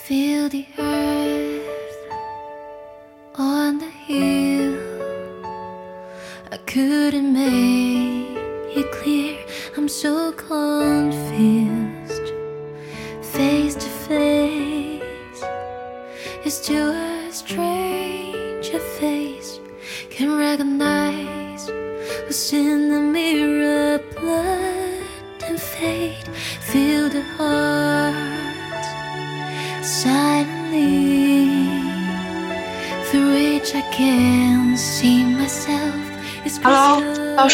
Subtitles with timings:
[0.00, 1.62] Feel the earth
[3.36, 4.80] on the hill.
[6.50, 9.38] I couldn't make it clear.
[9.76, 10.61] I'm so confused.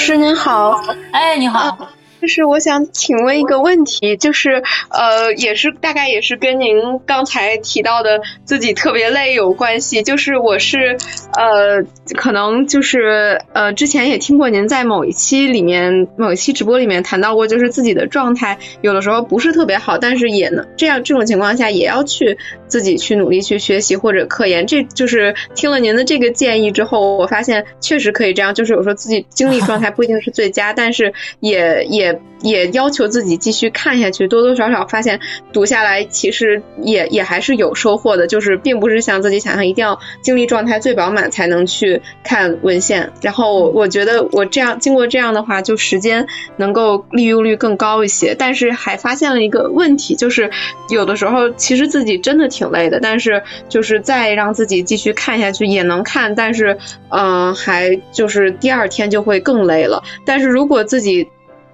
[0.09, 0.80] 师您好，
[1.12, 1.91] 哎，你好，
[2.23, 10.02] 就是我想请问一个问题，就是呃，也是大概也是跟您刚才提到的自己特别累有关系。
[10.02, 10.98] 就是我是
[11.34, 11.83] 呃，
[12.15, 24.66] 可能就是呃，之前也听过您在某一期里面某一期直播里面谈到过，就是自己的状态有的时候不是特别好，但是也能这样这种情况下也要去自己去努力去学习或者科研。
[24.66, 35.18] 这就是听了您的这个建议之后，我发现确实可以这样，就是有时候自己精力状态不一定是最佳，但是也也也要求自己继续看下去，多多少少发现
[35.51, 43.12] 读下下来其实也也还是有收获的，就是并不是像自己想象一定要精力状态最饱满才能去看文献。
[43.23, 46.26] 然后我觉得我这样经过这样的话，就时间
[46.57, 48.35] 能够利用率更高一些。
[48.37, 50.51] 但是还发现了一个问题，就是
[50.90, 56.79] 有的时候其实自己真的挺累的，但是就是再让自己继续看下去也能看，但是
[57.10, 60.02] 嗯、还就是第二天就会更累了。
[60.24, 61.29] 但是如果自己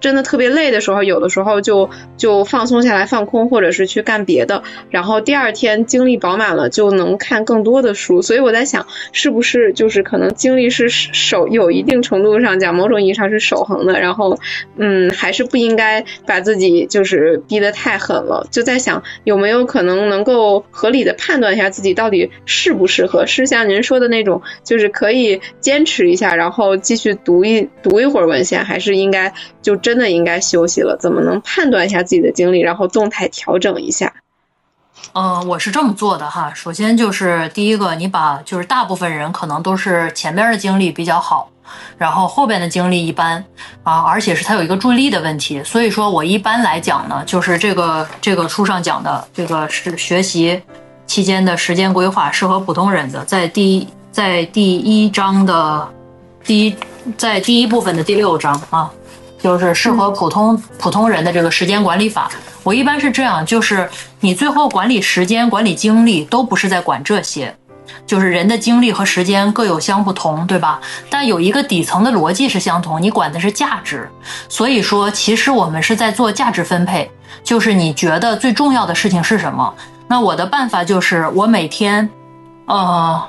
[0.05, 8.21] 真的特别累的时候，有的时候就就放松下来放空，或者是去干别的，然后第二天精力饱满了，就能看更多的书。
[8.21, 14.37] 所以我在想，是不是就是可能精力是守有一定程度上讲，某种意义上是守恒的，然后
[14.77, 18.45] 嗯，还是不应该把自己就是逼得太狠了。
[18.51, 29.33] 就在想有没有可能能够合理的判断一下自己到底适不适合，是像您说的那种，就是可以坚持一下，然后继续读一读一会儿文献，还是应该
[29.65, 30.95] 就真的应该休息了？
[30.95, 34.13] 怎么能判断一下自己的精力，然后动态调整一下？
[35.13, 36.51] 嗯、我是这么做的哈。
[36.53, 41.49] 首先就是第一个，你把就是大部分人可能都是前边的精力比较好，
[41.97, 43.43] 然后后边的精力一般
[43.81, 45.63] 啊，而且是它有一个注意力的问题。
[45.63, 50.61] 所以说我一般来讲呢，就是这个这个书上讲的这个是学习
[51.07, 55.87] 期间的时间规划适合普通人的，在第在第一章的
[56.43, 56.75] 第一
[57.17, 58.91] 在第一部分的第六章啊，
[59.39, 62.29] 就是适合普通、普通人的这个时间管理法。
[62.63, 67.55] 我一般是这样，就是你最后管理时间、管理精力都不是在管这些，
[68.07, 70.81] 就是人的精力和时间各有相不同，对吧？
[71.09, 74.09] 但有一个底层的逻辑是相同，你管的是价值。
[74.49, 77.11] 所以说，其实我们是在做价值分配，
[77.43, 79.73] 就是你觉得最重要的事情是什么？
[80.07, 82.09] 那我的办法就是，我每天，
[82.65, 83.21] 呃，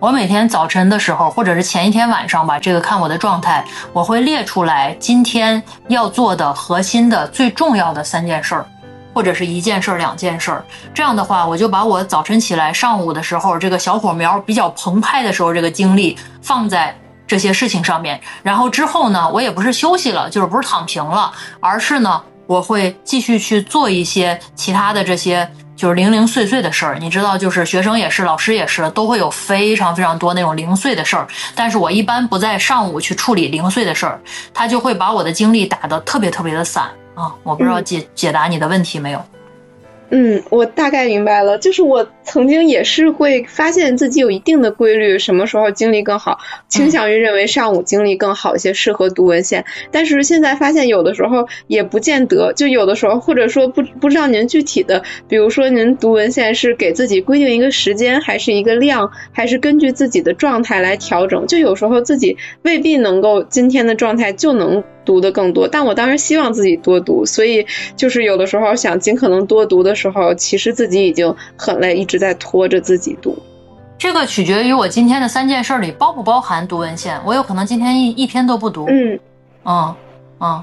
[0.00, 8.64] 我每天早晨的时候，或者是前一天晚上吧，这个看我的状态，我会列出来今天要做的核心的最重要的三件事儿，
[9.12, 10.64] 或者是一件事儿、两件事儿。
[10.94, 18.20] 这样的话，我就把我早晨起来、上午的时候这个小火苗比较澎湃的时候，这个精力放在这些事情上面。
[18.44, 25.50] 然后之后呢，我也不是休息了，就是不是躺平了，而是呢，我会继续去做一些其他的这些。
[25.78, 31.24] 就是零零碎碎的事儿，你知道，就是学生也是，老师也是，都会有非常非常多那种零碎的事儿。
[31.54, 34.20] 但是我一般不在上午去处理零碎的事儿，
[34.52, 37.32] 他就会把我的精力打得特别特别的散啊！
[37.44, 39.24] 我不知道嗯解解答你的问题没有？
[40.10, 49.66] 嗯，我大概明白了，就是我曾经也是会发现自己有一定的规律，什么时候精力更好，倾向于认为上午精力更好一些，适合读文献。
[49.90, 61.46] 但是现在发现有的时候也不见得，就有的时候或者说不不知道您具体的，比如说您读文献是给自己规定一个时间，还是一个量，还是根据自己的状态来调整？
[61.46, 73.36] 就有时候自己未必能够今天的状态就能读的更多，但我当然希望自己多读，所以就是有的时候想尽可能多读的时候，其实自己已经很累，一直在拖着自己读。
[73.98, 77.20] 这个取决于我今天的三件事儿里包不包含读文献。
[77.24, 79.18] 我有可能今天一一篇都不读，嗯
[79.64, 79.94] 嗯
[80.38, 80.62] 嗯，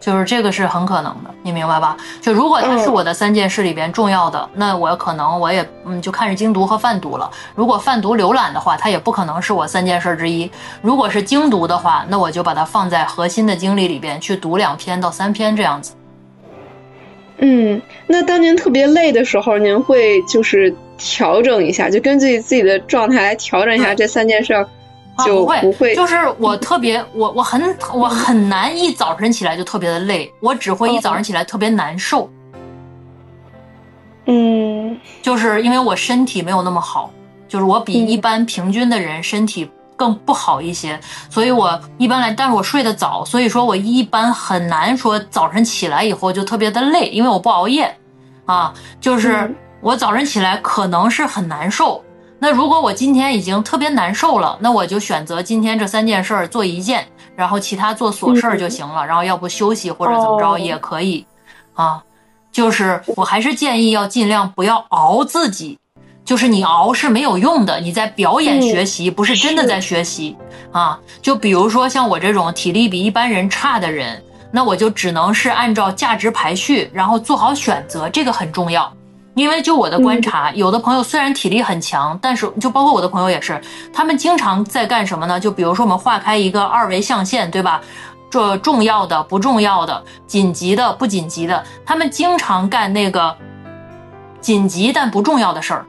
[0.00, 1.96] 就是这个是很可能的，你明白吧？
[2.20, 7.30] 就如果它是嗯我的三件事里边重要的，那我可能我也嗯就看是精读和泛读了。
[7.54, 10.50] 如果泛读浏览的话，它也不可能是我三件事之一。
[10.82, 15.94] 如果是精读的话，那我就把它放在核心的精力里边去读两篇到三篇这样子。
[17.38, 24.54] 嗯，那当您特别累的时候，您会就是调整一下，就根据自己的状态来调整一下这三件事
[25.16, 25.94] 不会，不会。
[25.94, 32.30] 就是我特别，我我很我很难一早晨起来就特别的累，我只会一早上起来特别难受。
[34.26, 35.00] 嗯嗯。
[35.20, 37.12] 就是因为我身体没有那么好，
[37.48, 38.08] 就是我比嗯。
[38.08, 41.00] 一般平均的人身体更不好一些，
[41.30, 47.96] 所以我一般来，但是我睡得早，所以说我一般很难说早晨起来以后就特别的累，因为我不熬夜，
[48.46, 49.56] 啊，就是嗯。
[49.84, 52.02] 我早晨起来可能是很难受。
[52.38, 57.06] 那如果我今天已经特别难受了，那我就选择今天这三件事儿做一件，
[57.36, 60.58] 然后其他做琐事儿就行了，然后要不休息或者怎么着哦。
[60.58, 61.26] 也可以，
[61.74, 62.02] 啊，
[62.50, 65.78] 就是我还是建议要尽量不要熬自己，
[66.24, 70.36] 就是你熬是没有用的，你在表演嗯学习，不是真的在学习
[70.72, 70.98] 啊。
[71.20, 78.90] 就比如说像我这种体力比一般人差的人，那我就只能是按照价值排序，然后做好选择，这个很重要。
[79.34, 83.60] 因为就我的观察，有的朋友虽然体力很强，但是就包括我的朋友也是，
[83.92, 85.40] 他们经常在干什么呢？
[85.40, 87.82] 就比如说我们画开一个二维象限，对吧？
[88.30, 93.36] 这重要的、不重要的、紧急的、不紧急的，他们经常干那个
[94.40, 95.86] 紧急但不重要的事儿，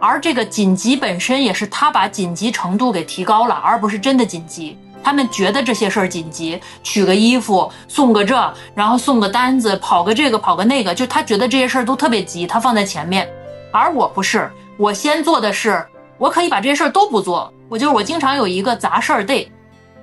[0.00, 4.76] 而这个紧急本身也是他把紧急程度给提高了，而不是真的紧急。
[5.02, 13.28] 他们觉得这些事儿紧急，取个衣服，送个这，然后送个单子，跑个这个，跑个那个，就他觉得这些事儿都特别急，他放在前面。
[13.72, 15.86] 而我不是，我先做的是，
[16.18, 19.48] 我可以把这些事儿都不做，我就是我经常有一个杂事儿 day，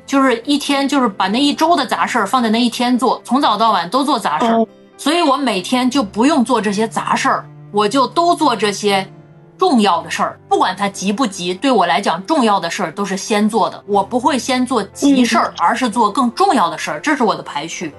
[0.06, 4.68] 就是一天就是把那一周的杂事儿放在那一天做，从早到晚都做杂事儿，哦
[4.98, 9.08] 所以我每天就不用做这些杂事儿，我就都做这些
[9.58, 17.92] 重要的事儿，不管它急不急，对我来讲，重要的事儿都是先做的，我不会先做急事儿，而是做更重要的事儿，这是我的排序。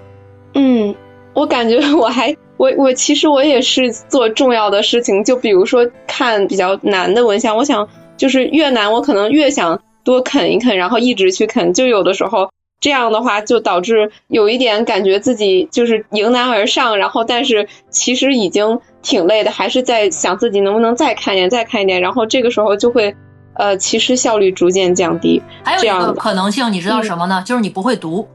[0.55, 0.95] 嗯，
[1.35, 12.51] 我感觉 我还我我其实我也是做重要的事情，就比如说看比较难的文献，我想就是越难我可能越想多啃一啃，然后一直去啃，就有的时候
[12.81, 23.15] 这样的话就导致有一点感觉自己就是迎难而上，然后但是其实已经挺累的，还是在想自己能不能再看一点，再看一点，然后这个时候就会
[23.55, 25.43] 呃其实效率逐渐降低。
[25.65, 27.43] 还有一个可能性，你知道什么呢？
[27.45, 28.29] 就是你不会读。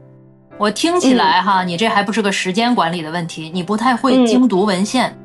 [0.58, 5.16] 我听起来哈，你这还不是个时间管理的问题，你不太会嗯精读文献。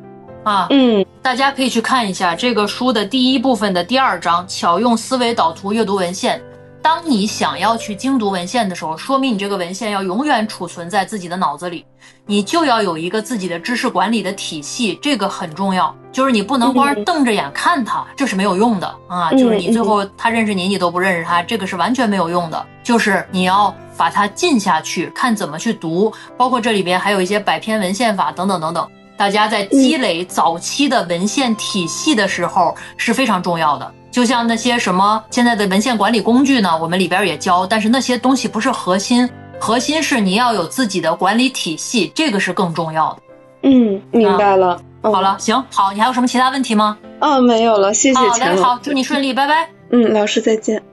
[0.44, 6.42] 啊，嗯大家可以去看一下这个书的第一部分的第二章，巧用思维导图阅读文献。
[6.90, 11.86] 当你想要去精读文献的时候，说明你这个文献要永远储存在自己的脑子里，
[12.26, 15.96] 你就要有一个自己的知识管理的体系，这个很重要。
[16.12, 19.30] 就是你不能光嗯瞪着眼看它，这是没有用的啊。
[19.30, 22.66] 嗯就是你最后他认识你，你都不认识他，这个是完全没有用的。
[22.82, 28.90] 就是你要把它进下去，看怎么去读，包括这里边还有一些百篇文献法等等等等。
[29.16, 33.94] 大家在积累早期的文献体系的时候是非常重要的。
[34.12, 39.30] 就像那些什么现在的文献管理工具呢，我们里边也教，但是那些东西不是核心，
[39.60, 43.22] 核心是你要有自己的管理体系，这个是更重要的。
[43.64, 44.76] 嗯，明白了。
[44.80, 46.98] 嗯好了，行，好，你还有什么其他问题吗？
[47.22, 48.20] 哦，没有了，谢谢
[48.62, 49.70] 好，祝你顺利，拜拜。
[49.92, 50.84] 嗯，老师再见。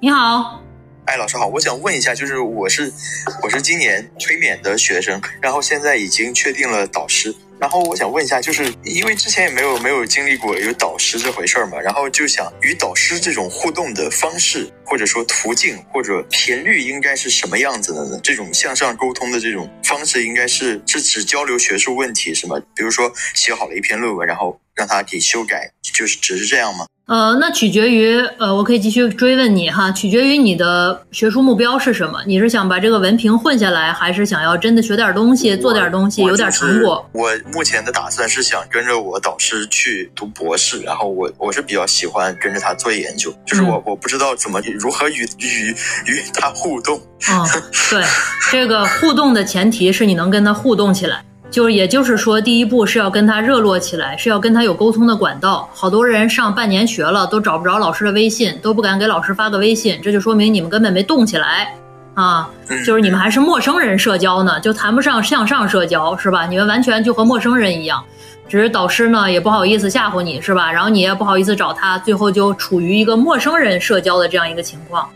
[0.00, 0.60] 你好，
[1.04, 2.92] 哎，老师好，我想问一下，就是我是
[3.40, 7.32] 我是今年推免的学生，然后现在已经确定了导师，
[7.62, 18.18] 然后我想问一下，就是因为之前也没有没有经历过有导师这回事儿嘛，然后就想与导师这种互动的方式，或者说途径或者频率应该是什么样子的呢？
[18.20, 22.56] 这种向上沟通的这种方式应该是是指交流学术问题是吗？
[22.74, 26.86] 比如说写好了一篇论文，然后让他给修改，就是只是这样吗？
[27.12, 32.18] 呃，那取决于呃，我可以继续追问你哈，取决于你的学术目标是什么？
[32.26, 37.06] 你是想把这个文凭混下来，还是想要真的学点东西，做点东西，有点成果？
[37.12, 45.68] 我目前的打算是想跟着我导师去读博士，然后我我是比较喜欢跟着他做研究，就是我、我不知道怎么如何与与
[46.06, 46.98] 与他互动。
[47.30, 47.46] 嗯，
[47.90, 48.02] 对，
[48.50, 51.22] 这个互动的前提是你能跟他互动起来，
[51.52, 55.68] 就是也就是说，第一步是要跟他热络起来，是要跟他有沟通的管道。
[55.74, 61.76] 好多人上半年学了，都找不着老师的微信，都不敢给老师发个微信，这就说明你们根本没动起来
[62.14, 66.46] 啊，嗯就是你们还是陌生人社交呢，就谈不上向上社交，是吧？
[66.46, 68.02] 你们完全就和陌生人一样。
[68.48, 70.72] 只是导师呢也不好意思吓唬你，是吧？
[70.72, 75.06] 然后你也不好意思找他，最后就处于一个陌生人社交的这样一个情况，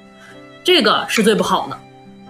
[0.62, 1.78] 这个是最不好的。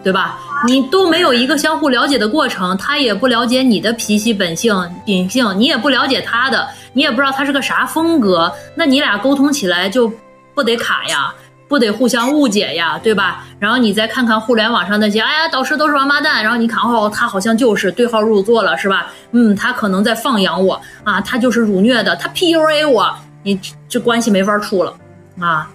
[0.07, 0.39] 对吧？
[0.69, 4.73] 你都没有一个相互了解的过程，他也不了解你的脾气本性
[5.05, 10.09] 秉性，你也不了解他的，你也不知道他是个啥风格，那你俩沟通起来就
[10.55, 11.35] 不得卡呀，
[11.67, 13.45] 不得互相误解呀，对吧？
[13.59, 19.09] 然后你再看看互联网上那些，哎呀，导师都是王八蛋，然后你看哦，他好像就是对号入座了，是吧？
[19.33, 24.95] 嗯，他可能在放养我啊，他就是辱虐的，他 PUA 我，你这关系没法处了
[25.41, 25.69] 啊。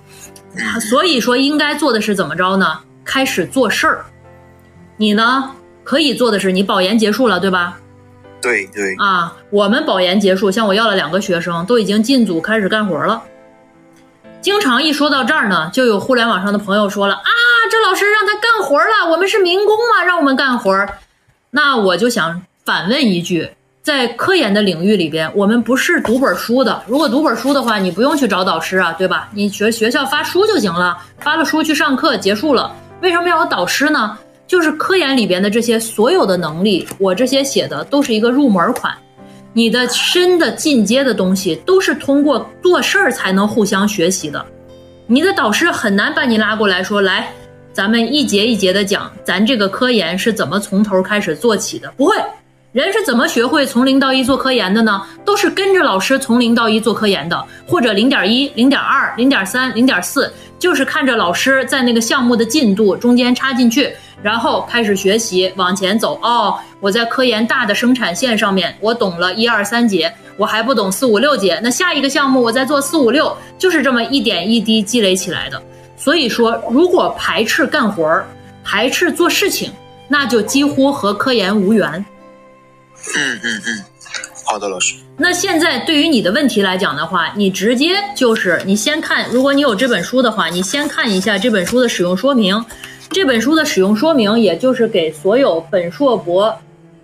[0.89, 2.79] 所以说，应该做的是怎么着呢？
[3.03, 4.05] 开始做事儿。
[5.01, 5.49] 你呢，
[5.83, 7.79] 可以做的是，你保研结束了，对吧？
[8.39, 13.19] 对对，啊，我们保研结束，像我要了两个学生，都已经进组开始干活了。
[14.41, 17.29] 经常一说到这儿呢，就有互联网上的朋友说了啊，
[17.71, 20.71] 这老师让他干活了，我们是民工嘛，让我们干活。
[21.49, 23.49] 那我就想反问一句，
[23.81, 26.79] 在科研的领域里边，我们不是读本书的。
[26.85, 29.29] 如果读本书的话，你不用去找导师啊，对吧？
[29.33, 32.71] 你学学校发书就行了，发了书去上课结束了。
[33.01, 34.15] 为什么要有导师呢？
[34.51, 38.93] 就是科研里边的这些所有的能力，我这些写的都是一个入门款。
[39.53, 44.45] 你的深的进阶的东西都是通过做事儿才能互相学习的。
[45.07, 47.31] 你的导师很难把你拉过来说来，
[47.71, 51.89] 咱们一节一节的讲，咱这个科研是怎么从头开始做起的？
[51.95, 52.13] 不会，
[52.73, 55.01] 人是怎么学会从零到一做科研的呢？
[55.23, 60.29] 都是跟着老师从零到一做科研的，或者零点一、零点二、零点三、零点四，
[60.59, 63.93] 就是看着老师在那个项目的进度中间插进去。
[64.21, 66.19] 然后开始学习，往前走。
[66.21, 71.59] 哦，我在科研大的生产线上面，我懂了一二三节，我还不懂四五六节。
[71.63, 75.61] 那下一个项目我在做四五六，就是这么一点一滴积累起来的。
[75.97, 78.25] 所以说，如果排斥干活儿，
[78.63, 79.71] 排斥做事情，
[80.07, 81.87] 那就几乎和科研无缘。
[83.15, 83.83] 嗯嗯嗯，
[84.45, 84.95] 好的，老师。
[85.17, 92.63] 那现在对于你的问题来讲的话，你直接就是你先看，如果你有这本书的话，你先看一下这本书的使用说明。
[93.13, 96.57] 这本书的使用说明，也就是给所有本硕博，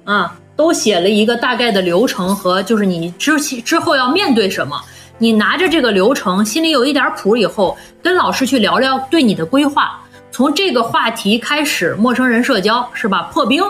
[0.05, 4.81] 啊，都写了一个大概的流程和就是你之之后要面对什么。
[5.17, 9.99] 你拿着这个流程，心里有一点谱以后，跟老师去聊聊对你的规划。
[10.31, 13.29] 从这个话题开始，陌生人社交是吧？
[13.33, 13.61] 破冰，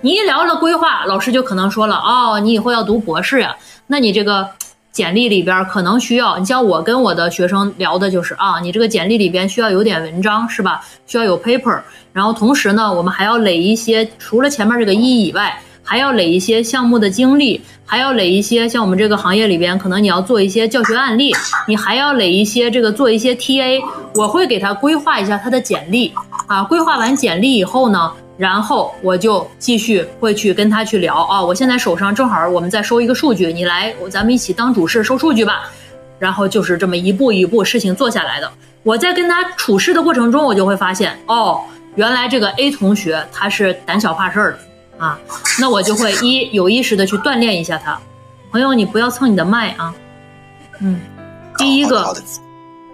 [0.00, 3.54] 你一聊了规划，老师就可能说了，哦，你以后要读博士呀，
[3.86, 4.48] 那你这个。
[4.92, 10.82] 简历里边可能需要，你像我跟我的学生聊的就是啊，你这个简历里边需要有点文章是吧？
[11.06, 11.80] 需要有 paper，
[12.12, 21.32] 然后同时呢，我们还要垒一些，除了前面这个一以外，还要垒一些项目的经历，还要垒一些像我们这个行业里边，可能你要做一些教学案例，
[21.66, 23.80] 你还要垒一些这个做一些 TA，
[24.14, 26.12] 我会给他规划一下他的简历
[26.46, 28.12] 啊，规划完简历以后呢。
[28.42, 35.70] 然后我就继续会去跟他去聊啊，我现在手上正好我们在收一个数据，你来，咱们一起当主事收数据吧。
[36.18, 38.50] 然后就是这么一步一步事情做下来的。
[38.82, 41.60] 我在跟他处事的过程中，我就会发现，哦，
[41.94, 44.58] 原来这个 A 同学他是胆小怕事儿的
[44.98, 45.16] 啊，
[45.60, 47.96] 那我就会一有意识的去锻炼一下他。
[48.50, 49.94] 朋友，你不要蹭你的麦啊。
[50.80, 51.00] 嗯，
[51.56, 52.12] 第一个。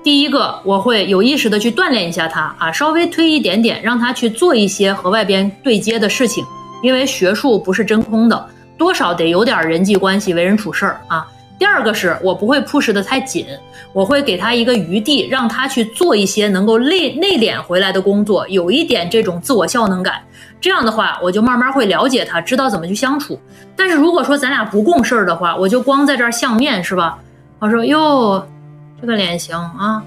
[0.03, 6.45] 第一个，我会有意识的去锻炼一下他啊，稍微推一点点，让他去做一些和外边对接的事情，
[6.83, 11.27] 因为学术不是真空的，多少得有点人际关系、为人处事儿啊。
[11.59, 13.45] 第二个是我不会 push 的太紧，
[13.93, 20.15] 我会给他一个余地，让他去做一些能够内内敛回来的工作，有一点这种自我效能感。
[20.61, 23.39] 这样的话，我就慢慢会了解他，知道怎么去相处。
[23.75, 27.19] 但是如果说咱俩不共事儿的话，我就光在这儿相面是吧？
[27.59, 28.47] 我说哟。
[29.01, 30.03] 这个脸型啊，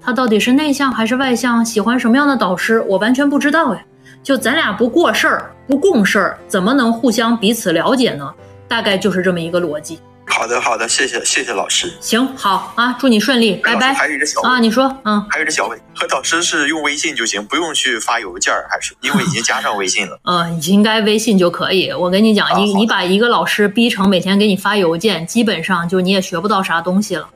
[0.00, 1.64] 他到底是内向还是外向？
[1.64, 2.80] 喜欢什么样的导师？
[2.88, 3.80] 我完全不知道呀。
[4.22, 8.32] 就咱俩不过事儿，不共事儿，怎么能互相彼此了解呢？
[8.68, 9.98] 大概就是这么一个逻辑。
[10.26, 11.90] 好的，好的，谢谢，谢谢老师。
[12.00, 13.94] 行，好啊，祝你顺利，拜拜。
[13.94, 18.94] 还有一个小啊，你说，嗯，还有一个小问题，和导师是用微信就行，不用去发邮件还是？
[19.00, 20.20] 因为已经加上微信了。
[20.24, 21.90] 嗯， 应该微信就可以。
[21.90, 27.26] 我跟你讲，你你把一个老师逼成每天给你发邮件，基本上就你也学不到啥东西了。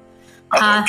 [0.53, 0.85] 他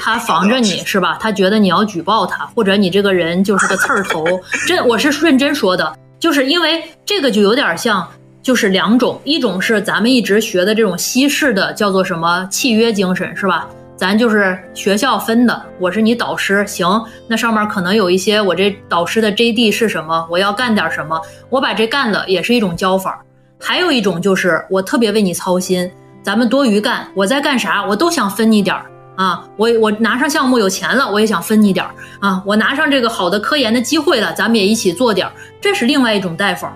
[0.00, 1.18] 他防着你是吧？
[1.20, 4.24] 他觉得你要举报他，或者你这个人就是个刺儿头。
[4.66, 8.06] 真，我是认真说的，就是因为这个就有点像，
[8.42, 13.68] 就是两种，一种是咱们一直学的这种西式的，叫做什么契约精神是吧？
[13.96, 21.20] 咱就是学校分的，我是你导师，行，那上面可能有一些我这导师的 JD 是什么，我要干点什么，
[21.50, 23.20] 我把这干了也是一种教法。
[23.58, 25.90] 还有一种就是我特别为你操心，
[26.22, 28.86] 咱们多余干，我在干啥，我都想分你点儿。
[29.18, 32.40] 啊，我我拿上项目有钱了，我也想分你点儿啊。
[32.46, 35.32] 我拿上这个好的科研的机会了，咱们也一起做点儿。
[35.60, 36.72] 这是另外一种带法，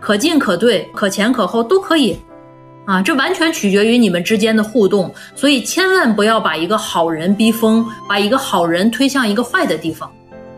[0.00, 2.18] 可进可退，可前可后都可以，
[2.86, 5.14] 啊，这完全取决于你们之间的互动。
[5.36, 10.10] 所以千万不要把一个好人逼疯，把一个好人推向一个坏的地方。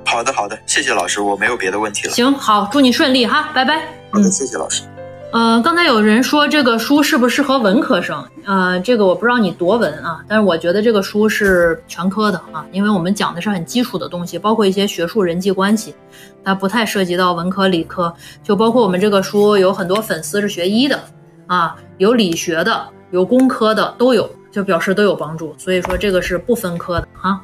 [0.06, 2.14] 好的，好的，谢谢老师，我没有别的问题了。
[2.14, 3.82] 行，好，祝你顺利哈，拜拜。
[4.10, 4.82] 好的，谢谢老师。
[5.30, 8.26] 呃，刚才有人说这个书适不适合文科生？
[8.46, 15.94] 呃，这个我不知道你多文啊，但是我觉得这个书是全科的啊，因为我们讲的是很基础的东西，包括一些学术人际关系，
[16.42, 18.12] 它不太涉及到文科理科。
[18.42, 20.98] 就包括我们这个书有很多粉丝是学医的
[21.46, 25.54] 啊，有理学的，有工科的都有，就表示都有帮助。
[25.58, 27.38] 所以说这个是不分科的哈。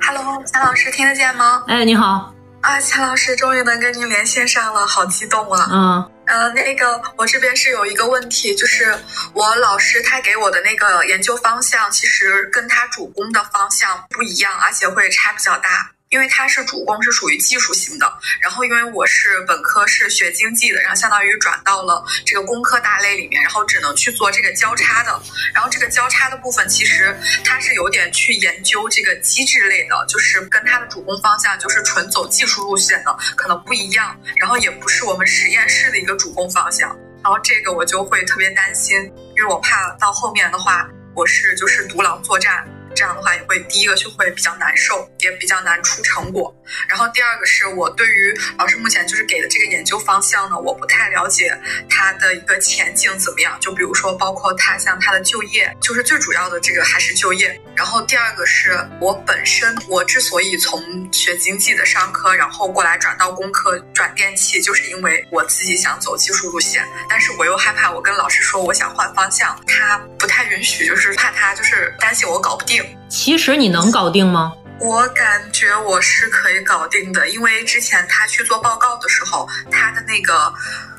[0.00, 1.62] Hello，钱老师听得见吗？
[1.66, 2.32] 哎，你好。
[2.62, 5.68] 啊，钱老师终于能跟您连线上了，好激动啊！
[5.70, 6.10] 嗯。
[6.28, 8.94] 呃，那个我这边是有一个问题，就是
[9.32, 15.90] 我老师他给我的那个研究方向，其实跟他主攻的方向不一样，而且会差比较大。
[16.10, 18.10] 因为他是主攻是属于技术型的，
[18.40, 25.20] 然后因为我是本科是学经济的，然后相当于转到了这个工科大类里面，然后只能去做这个交叉的。
[25.52, 36.88] 然后这个交叉的部分其实它是有点去研究这个机制类的，就是跟它的主攻方向就是纯走技术路线的可能不一样，然后也不是我们实验室的一个主攻方向。
[37.22, 38.96] 然后这个我就会特别担心，
[39.36, 42.66] 因为我怕到后面的话我是就是独狼作战。
[42.98, 46.52] 这样的话也会第一个就会比较难受，也比较难出成果。
[46.88, 51.56] 然后第二个是我对于老师目前就是给的这个研究方向呢，我不太了解
[51.88, 53.56] 它的一个前景怎么样。
[53.60, 57.56] 就比如说，包括他像他的就业，就是最主要的这个还是就业。
[57.76, 72.84] 然后第二个是我本身，我之所以从学经济的商科，然后过来转到工科转电气，就是因为我自己想走技术路线，但是我又害怕我跟老师说我想换方向，他不太允许，就是怕他就是担心我搞不定。
[73.08, 74.52] 其实你能搞定吗？
[74.80, 80.54] 我感觉我是可以搞定的，因为之前他去做报告的时候，他的那个，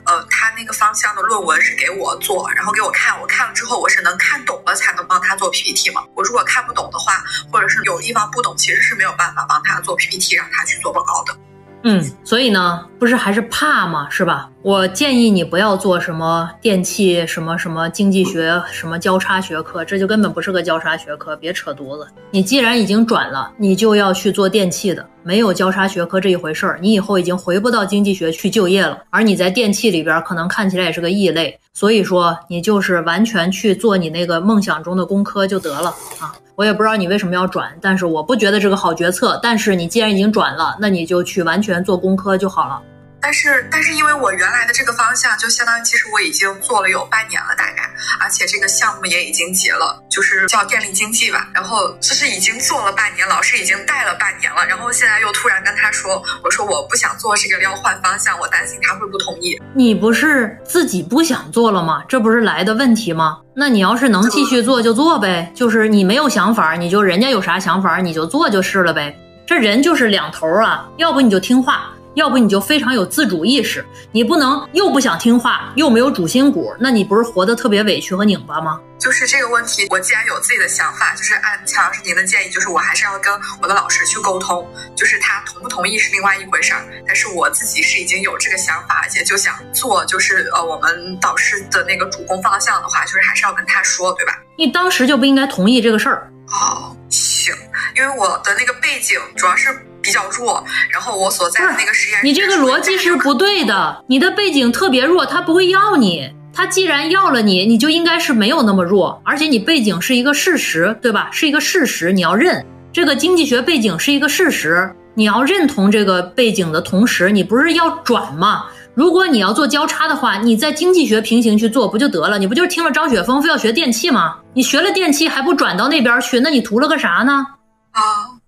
[0.06, 6.04] 呃，他那个方向的论文是给我做，然后给我看，我看了之后我是能看懂了才能帮他做 PPT 嘛。
[6.14, 11.34] 我如果看不懂的话，或者是有地方不懂，其实是没有办法帮他做 PPT，让他去做报告的。
[11.84, 14.50] 嗯，所以呢，不是还是怕吗，是吧？
[14.62, 22.06] 我建议你不要做什么电气什么什么经济学什么交叉学科，这就根本不是个交叉学科，别扯犊子。
[22.32, 26.78] 你既然已经转了，你就要去做电气的，没有交叉学科这一回事儿。
[26.82, 36.36] 你以后已经回不到经济学去就业了，而你在电气里边可能看起来也是个异类，所以说你就是完全去做你那个梦想中的工科就得了啊。
[36.60, 39.40] 我也不知道你为什么要转，但是我不觉得这个好决策。
[39.42, 42.82] 但是你既然已经转了，那你就去完全做工科就好了。
[43.22, 51.48] 但是，但是因为我原来的这个方向，就相当于其实我已经做了有半年了，大概，而且这个项目也已经结了，就是叫电力经济吧。
[51.54, 54.66] 然后就是已经做了半年，老师已经带了半年了。
[54.66, 59.60] 然后现在又突然跟他说，我说我不想做这个，要换方向，我担心他会不同意。
[59.76, 62.04] 你不是自己不想做了吗？
[62.08, 63.40] 这不是来的问题吗？
[63.54, 69.14] 那你要是能继续做就做呗，就是你没有想法，你就人家有啥想法你就做就是了呗。
[69.46, 71.90] 这人就是两头啊，要不你就听话。
[72.20, 78.80] 要不你就非常有自主意识，你不能又不想听话，又没有主心骨，那你不是活得特别委屈和拧巴吗？
[79.00, 86.86] 就是这个问题，我既然有自己的想法，就是按乔老师您的建议，就是我还是要跟我的老师去沟通，就是他同不同意是另外一回事儿。
[87.08, 94.38] 但是我自己是已经有这个想法，而且就想做，就是呃我们导师的那个主攻方向的话，就是还是要跟他说，对吧？
[94.58, 96.30] 你当时就不应该同意这个事儿。
[96.48, 97.56] 哦，行，
[97.96, 99.86] 因为我的那个背景主要是。
[100.02, 104.04] 比较弱，然后我所在的那个实验室，你这个逻辑是不对的。
[104.08, 106.30] 你的背景特别弱，他不会要你。
[106.52, 109.22] 他既然要了你，你就应该是没有那么弱。
[109.24, 111.30] 而且你背景是一个事实，对吧？
[111.32, 114.94] 是一个事实，你要认这个经济学背景是一个事实。
[115.14, 118.66] 你要认同这个背景的同时，你不是要转吗？
[118.94, 122.38] 如果你要做交叉的话，你在经济学平行去做不就得了？
[122.38, 124.38] 你不就是听了张雪峰非要学电气吗？
[124.54, 127.46] 你学了电气还不转到那边去，那你图了个啥呢？
[127.92, 128.02] 啊。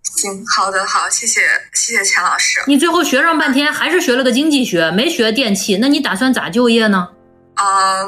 [0.04, 1.42] 行，好的，好，谢谢，
[1.74, 2.62] 谢谢钱老师。
[2.68, 7.08] 你最后学上半天，还是学了个经济学，没学电气，那你打算咋就业呢？
[7.56, 8.04] 啊，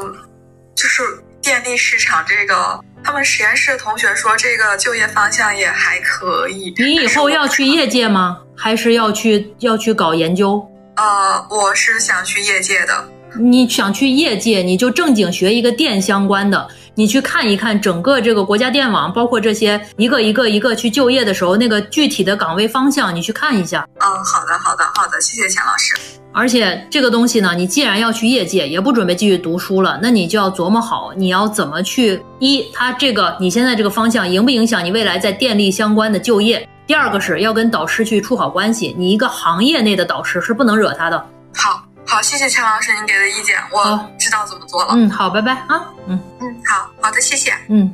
[0.75, 1.03] 就是
[1.41, 6.73] 电力市场这个，他们实验室的同学说这个就业方向也还可以。
[6.77, 8.39] 你以后要去业界吗？
[8.55, 10.67] 还是要去要去搞研究？
[10.95, 13.07] 呃，我是想去业界的。
[13.39, 16.67] 你想去业界，你就正经学一个电相关的。
[16.95, 23.87] 你去看一看整个这个国家电网，包括这些一个一个一个去就业的时候，那个具体的岗位方向，你去看一下。
[23.99, 25.95] 嗯，好的，好的，好的，谢谢钱老师。
[26.31, 36.67] 而且这个东西呢，你既然要去业界，也不准备继续读书了，那你就要琢磨好，你要怎么去一，它这个你现在这个方向影不影响你未来在电力相关的就业？
[36.85, 41.25] 第二个是要跟导师去处好关系，你一个行业内的导师是不能惹他的。
[41.55, 41.82] 好。
[42.13, 44.93] 好，谢谢陈老师您给的意见，我知道怎么做了。
[44.95, 45.91] 嗯，好，拜拜啊。
[46.05, 47.51] 嗯嗯，好好的，谢谢。
[47.69, 47.91] 嗯，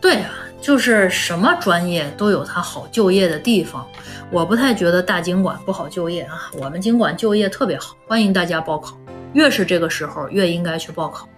[0.00, 0.30] 对啊，
[0.60, 3.86] 就是什么专业都有它好就业的地方。
[4.32, 8.98] 我不太觉得大经管不好就业啊，我们经管就业特别好，欢迎大家报考。
[9.34, 11.28] 越是这个时候，越应该去报考。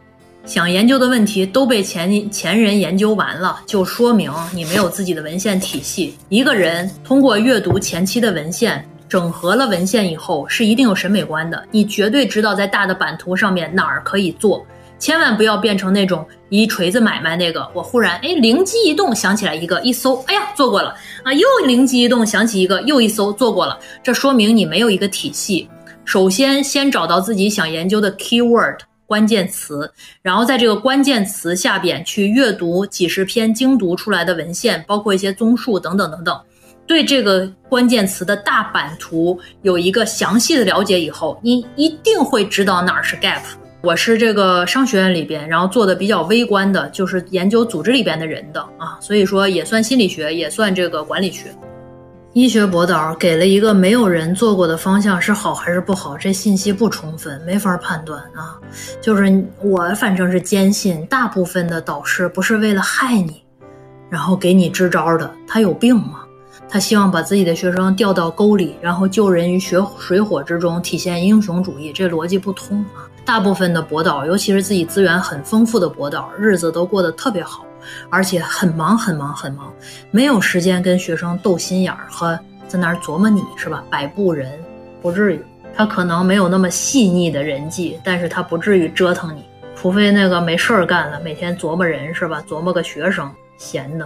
[0.47, 6.17] 想研究的问题都被前前人研究完了，就说明你没有自己的文献体系。
[6.31, 8.89] 一个人通过阅读前期的文献。
[9.15, 14.67] 整合了文献以后是一定有审美观的，你绝对知道在大的版图上面哪儿可以做，
[14.99, 17.65] 千万不要变成那种一锤子买卖那个。
[17.75, 23.79] 我忽然哎灵机一动想起来一个，一搜，哎呀做过了啊，又灵机一动想起一个，又一搜做过了。
[24.03, 25.69] 这说明你没有一个体系，
[26.05, 29.89] 首先先找到自己想研究的 keyword 关键词，
[30.23, 36.37] 然后在这个关键词下边去阅读几十篇精读出来的文献，包括一些综述等等等等。
[36.87, 43.41] 对这个关键词的大版图有一个详细的了解以后，你一定会知道哪儿是 gap。
[43.81, 51.55] 我是这个商学院里边，然后做的比较微观的，就是研究组织里边的人的啊，所以说也算心理学，也算这个管理学。
[52.33, 58.59] 医学博导给了一个没有人做过的方向是好还是不好，这信息不充分，没法判断啊。
[59.01, 63.45] 就是我反正是坚信，大部分的导师不是为了害你，
[64.11, 66.24] 然后给你支招的，他有病吗？
[66.75, 73.07] 他希望把自己的学生调到沟里，然后救人于血水火之中，体现英雄主义，这逻辑不通啊。
[73.25, 77.65] 大部分的博导，尤其是自己资源很丰富的博导，日子都过得特别好，
[78.11, 79.73] 而且很忙很忙很忙，
[80.11, 83.85] 没有时间跟学生斗心眼儿和在那儿琢磨你是吧？
[83.89, 84.51] 摆布人
[85.01, 85.41] 不至于，
[85.77, 89.45] 他可能没有那么细腻的人际，但是他不至于折腾你，
[89.77, 92.43] 除非那个没事儿干了，每天琢磨人是吧？
[92.49, 94.05] 琢磨个学生闲的。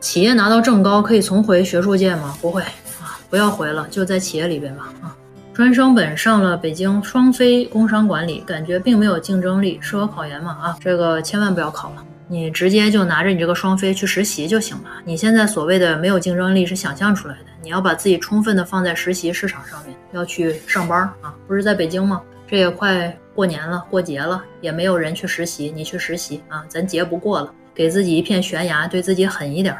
[0.00, 2.36] 企业拿到正高可以重回学术界吗？
[2.40, 5.16] 不会啊，不要回了，就在企业里边吧啊。
[5.52, 10.58] 专升本上了北京双非工商管理，感觉并没有竞争力，适合考研吗？
[10.62, 14.90] 啊，这个千万不要考了，你直接就拿着你这个双非去实习就行了。
[15.04, 22.20] 你现在所谓的没有竞争力是想象出来的，你要把自己充分的放在实习市场上面，要去上班啊，不是在北京吗？
[22.46, 29.76] 这也快过年了，过节了，也没有人去实习，你去实习啊，咱节不过了，给自己一片悬崖，对自己狠一点。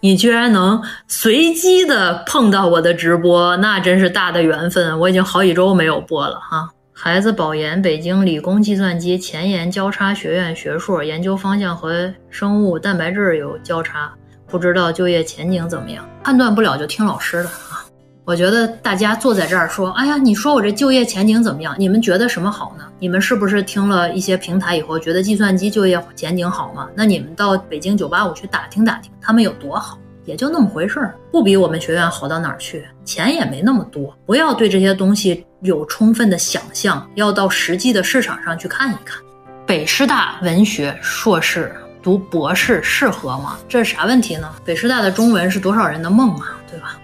[0.00, 4.98] 你居然能随机的碰到我的直播，那真是大的缘分。
[5.00, 6.68] 我已经好几周没有播了哈。
[6.92, 14.12] 孩子保研，北京理工计算机前沿交叉学院学硕，研究方向和生物蛋白质有交叉，
[14.46, 16.08] 不知道就业前景怎么样？
[16.24, 17.50] 判断不了就听老师的。
[18.26, 21.76] 我觉得大家坐在这儿说，哎呀，你说我这就业前景怎么样？
[21.78, 22.84] 你们觉得什么好呢？
[22.98, 26.88] 你们是不是听了一些平台以后，觉得计算机就业前景好吗？
[26.96, 29.96] 那你们到北京九八五去打听打听，他们有多好？
[30.24, 34.12] 也就那么回事儿，不比我们学院好到哪儿去，钱也没那么多。
[34.26, 39.22] 不要对这些东西有充分的想象，要到实际的市场上去看一看。
[39.64, 43.56] 北师大文学硕士读博士适合吗？
[43.68, 44.52] 这是啥问题呢？
[44.64, 46.98] 北师大的中文是多少人的梦啊，对吧？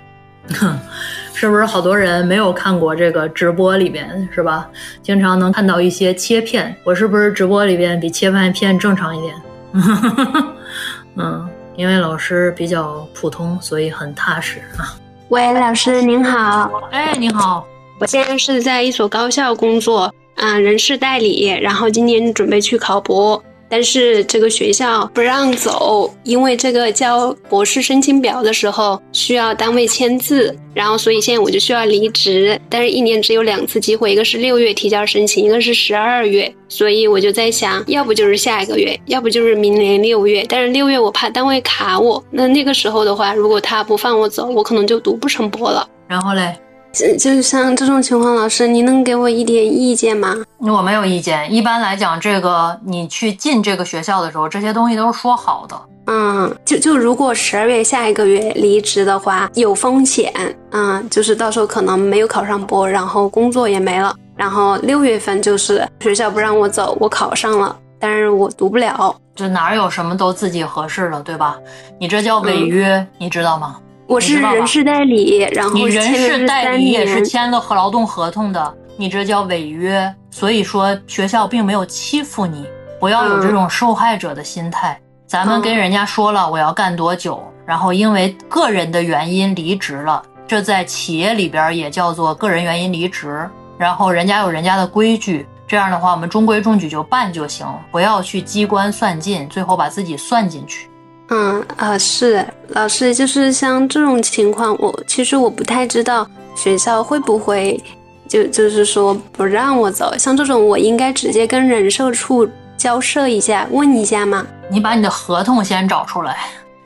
[0.55, 0.79] 哼，
[1.35, 4.69] 是不是好多人没有看过这个直播里边，是吧？
[5.03, 9.35] 经常能看到一些切片，我是不是直播里边比切片片正常一点？
[11.17, 11.49] 嗯。
[11.75, 14.93] 因为老师比较普通，所以很踏实啊。
[15.31, 16.71] 喂，老师您好。
[16.91, 17.67] 哎，你好。
[17.99, 23.43] 我现在是在一所高校工作，嗯，人事代理，然后今年准备去考博。
[23.73, 32.61] 但是这个学校不让走，因为这个交博士申请表的时候需要单位签字，然后所以现在我就需要离职。
[32.69, 36.55] 但是一年只有两次机会，一个是六月提交申请，一个是十二月。
[36.69, 40.45] 所以我就在想，要不就是下一个月，要不就是明年六月。
[40.47, 45.89] 但是六月我怕单位卡我，那那个时候的话，如果他不放我走，我可能就读不成博了。
[46.07, 46.55] 然后嘞？
[46.93, 50.37] 就就像这种情况，老师，您能给我一点意见吗？
[50.59, 51.51] 我没有意见。
[51.53, 55.81] 一般来讲，这个你去进这个学校的时候，这些东西都是说好的。
[56.07, 60.33] 嗯，就就如果十二月下一个月离职的话，有风险。
[60.73, 64.15] 嗯，就是到时候可能没有考上博，然后工作也没了。
[64.37, 69.15] 然后六月份就是学校不让我走，我考上了，但是我读不了。
[69.35, 71.57] 这哪有什么都自己合适的，对吧？
[71.99, 73.77] 你这叫违约，你知道吗？
[74.07, 80.13] 我是人事代理，然后你人事代理也是签了和劳动合同的，你这叫违约。
[80.31, 82.67] 所以说学校并没有欺负你，
[82.99, 84.99] 不要有这种受害者的心态。
[85.27, 93.49] 咱们跟人家说了我要干多久，然后因为个人的原因离职了，这在企业里边也叫做个人原因离职。
[93.79, 100.89] 然后人家有人家的规矩，这样的话我们中规中矩就办就行，不要去机关算尽，最后把自己算进去。
[101.29, 107.83] 嗯啊是老师，就是像这种情况，我其实我不太知道学校会不会
[108.29, 110.13] 就就是说不让我走。
[110.19, 114.47] 像这种，我应该直接跟人社处交涉一下，问一下吗？
[114.69, 116.37] 你把你的合同先找出来，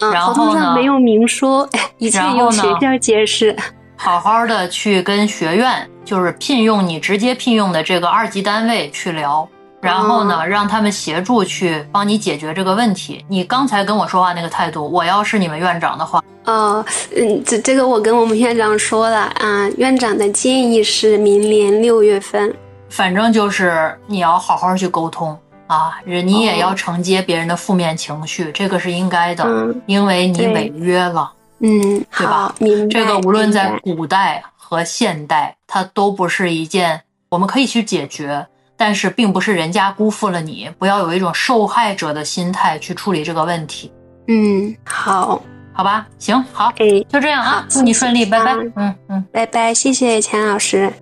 [0.01, 1.69] 嗯，合同上没有明说，
[1.99, 3.57] 一切由学校解释。
[3.97, 9.49] 好好的去跟学院，就是聘用你直接聘用的这个二级单位去聊。
[9.81, 13.25] 然后呢，让他们协助去帮你解决这个问题。
[13.29, 16.85] 你刚才跟我说话那个态度，我要是你们院长的话，哦，
[17.15, 22.55] 嗯，这这个我跟我们院长说了啊，院长的建议是明年六月份。
[22.89, 32.55] 反正就是你要好好去沟通啊，人你也要承接别人的负面情绪，这个是应该的，因为你违约了，嗯，对吧？
[32.59, 32.93] 明白。
[32.93, 34.43] 这个无论在古代。
[34.69, 38.45] 和现代，它都不是一件我们可以去解决，
[38.77, 43.91] 但是并不是人家辜负了你，不要有一种受害者的心态去处理这个问题，
[44.29, 46.07] 嗯，好，好吧？
[46.19, 48.55] 行，好，哎，就这样啊，祝你顺利，拜拜。
[48.77, 50.93] 嗯嗯拜拜，谢谢钱老师。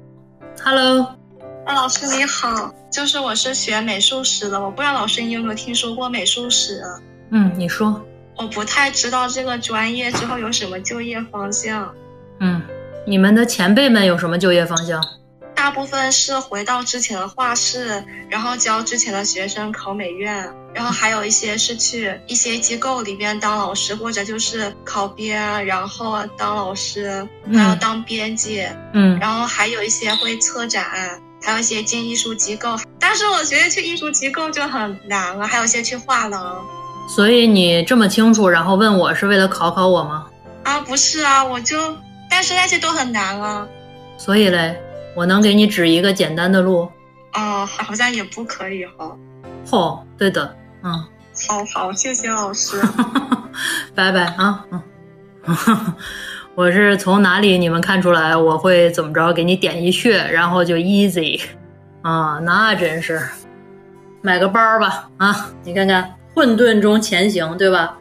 [0.62, 1.02] ，Hello，
[1.64, 6.88] 啊，老师你好，就是我是学美术史的，我不知道老师你有没有听说过美术史啊？
[7.30, 8.00] 嗯，你说，
[8.37, 11.92] 我不太知道这个专业之后有什么就业方向，
[12.40, 12.62] 嗯，
[13.06, 15.02] 你们的前辈们有什么就业方向？
[15.64, 30.85] 大部分是回到之前的画室，然后教之前的学生考美院，然后还有一些是去一些机构里边当老师，或者就是考编，然后当老师，还要嗯当编辑，嗯然后还有一些会策展，
[31.42, 32.79] 还有一些进艺术机构。
[33.00, 36.62] 但是我觉得去艺术机构就很难了，还有一些去画廊。
[37.09, 40.27] 所以你这么清楚，然后问我是为了考考我吗？
[40.64, 41.96] 啊，不是啊，我就，
[42.29, 43.66] 但是那些都很难啊。
[44.18, 44.79] 所以嘞，
[45.14, 46.88] 我能给你指一个简单的路。
[47.35, 49.16] 哦，好像也不可以哈。
[49.70, 50.92] 哦，对的，嗯，
[51.48, 52.81] 好好，谢谢老师。
[53.94, 54.83] 拜拜啊，嗯，
[56.55, 61.40] 我是从哪里你们看出来我会怎么着给你点一穴，然后就 easy
[62.03, 63.20] 啊，那真是
[64.20, 67.96] 买个包吧啊，你看看混沌中前行，对吧？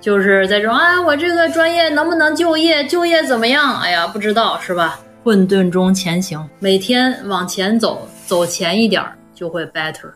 [0.00, 2.84] 就是在这种啊，我这个专业能不能就业？
[2.86, 3.80] 就业怎么样？
[3.80, 4.98] 哎呀，不知道是吧？
[5.28, 10.10] 混沌中前行，每天往前走，走前一点儿就会 better。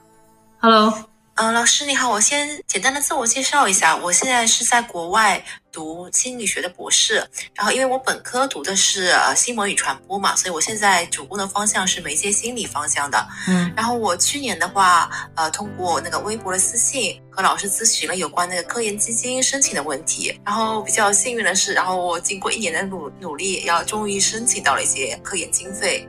[0.59, 0.91] Hello，
[1.35, 7.17] 嗯，老师你好，我先简单的自我介绍一下，我现在是在国外读心理学的博士，
[7.55, 13.29] 然后因为我本科读的是呃新闻与传播嘛，所以我现在主攻的方向是媒介心理方向的。
[13.49, 26.07] 嗯然后我去年的话，呃，通过那个微博的私信和老师咨询了有关那个科研基金申请的问题，然后比较幸运的是，然后我经过一年的努努力，要终于申请到了一些科研经费。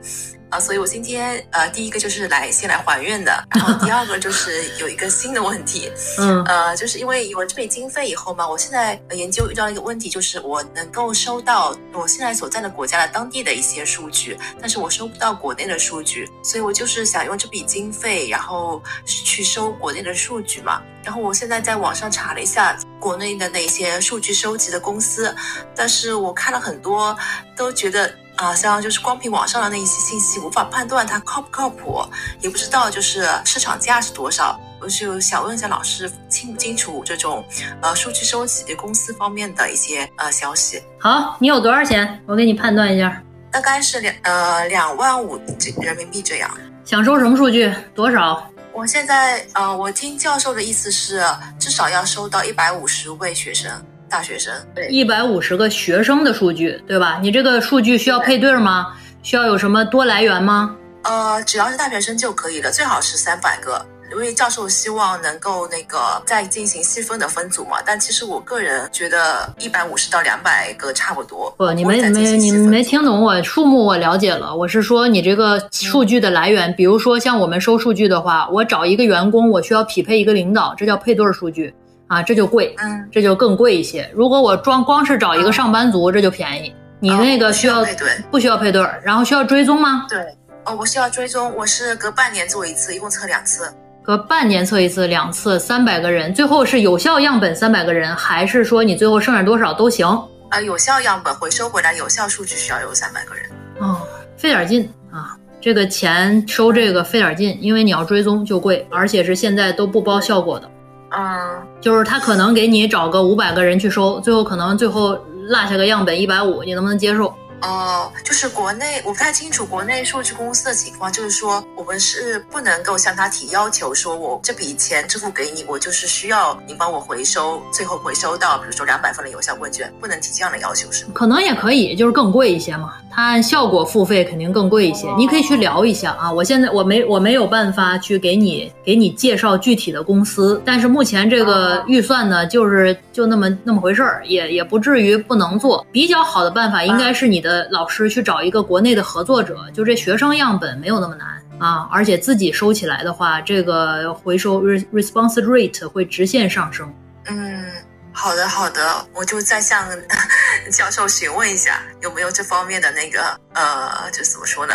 [0.50, 20.80] 啊，所以我今天呃，第一个就是来先来还愿的，然后第二个就是有一个新的问题， 嗯呃，就是因为有了这笔经费以后嘛，我现在呃研究遇到一个问题，就是我能够收到我现在所在的国家的当地的一些数据，但是我收不到国内的数据，所以我就是想用这笔经费，然后去收国内的数据嘛。
[21.04, 25.34] 然后我现在在网上查了一下国内的那些数据收集的公司，
[25.76, 27.16] 但是我看了很多，
[27.54, 32.02] 都觉得啊，像就是光凭网上的那一些信息，无法判断它靠不靠谱，
[32.40, 34.58] 也不知道就是市场价是多少。
[34.80, 37.42] 我就想问一下老师，清不清楚这种
[37.80, 40.82] 呃数据收集公司方面的一些呃消息？
[40.98, 42.22] 好，你有多少钱？
[42.26, 45.38] 我给你判断一下，大概是两呃两万五
[45.80, 46.50] 人民币这样。
[46.84, 47.72] 想收什么数据？
[47.94, 48.46] 多少？
[48.74, 51.22] 我现在呃，我听教授的意思是，
[51.60, 53.70] 至少要收到一百五十位学生，
[54.08, 54.52] 大学生。
[54.74, 57.20] 对，一百五十个学生的数据，对吧？
[57.22, 58.92] 你这个数据需要配对吗？
[59.22, 60.74] 需要有什么多来源吗？
[61.04, 63.86] 呃，只要是大学生就可以了，最好是三百个。
[64.14, 71.52] 因为教授希望能够那个再进行细分的分组嘛，但其实我个人觉得一百五十到两百个差不多。
[71.56, 74.54] 不，你我会再进没没你行细分没听懂我数目，我了解了。
[74.54, 81.74] 我是说你这个数据的来源，比如说像我们收数据的话，我找一个员工，我需要匹配一个领导，这叫配对数据
[82.06, 84.08] 啊，这就贵，嗯，这就更贵一些。
[84.14, 86.74] 如果我装光是找一个上班族，这就便宜。
[87.00, 87.84] 你那个哦需要
[88.30, 88.82] 不需要配对？
[89.02, 90.06] 然后需要追踪吗？
[90.08, 90.18] 对。
[90.64, 93.70] 哦，我需要追踪，我是隔半年做一次，一共测两次。
[94.04, 100.06] 隔半年测一次，两次，三百个人，最后是有效样本三百个人，还是说你最后剩下多少都行？
[100.50, 103.44] 呃，有效样本回收回来，有效数据需要有三百个人。
[103.80, 104.02] 哦，
[104.36, 105.34] 费点劲啊！
[105.58, 110.70] 这个钱收这个费点劲，因为你要追踪就贵，而且是现在都不包效果的，
[111.16, 117.34] 嗯，就是他可能给你找个五百个人去收，最后可能最后落下个样本一百五，你能不能接受？
[117.64, 131.12] 哦，就是国内我不太清楚国内数据公司的情况，就是说我们是不能够向他提要求，说我这笔钱支付给你，我就是需要你帮我回收，最后回收到比如说两百份的有效问卷，不能提这样的要求是吗？
[131.14, 132.94] 可能也可以，就是更贵一些嘛。
[133.10, 136.30] 它按效果付费肯定更贵一些，你可以去聊一下啊。
[136.32, 145.86] 我现在我没我没有办法去给你给你介绍具体的公司，但是目前这个预算呢，就是就那么那么回事儿，也也不至于不能做。
[145.92, 156.92] 比较好的办法应该是你的老师去找一个国内的合作者，就这学生样本没有那么难啊，而且自己收起来的话，这个回收 re- response rate 会直线上升。
[157.26, 157.64] 嗯，
[158.12, 158.80] 好的好的，
[159.14, 159.86] 我就再向
[160.72, 163.20] 教授询问一下有没有这方面的那个
[163.54, 164.74] 呃，就怎么说呢？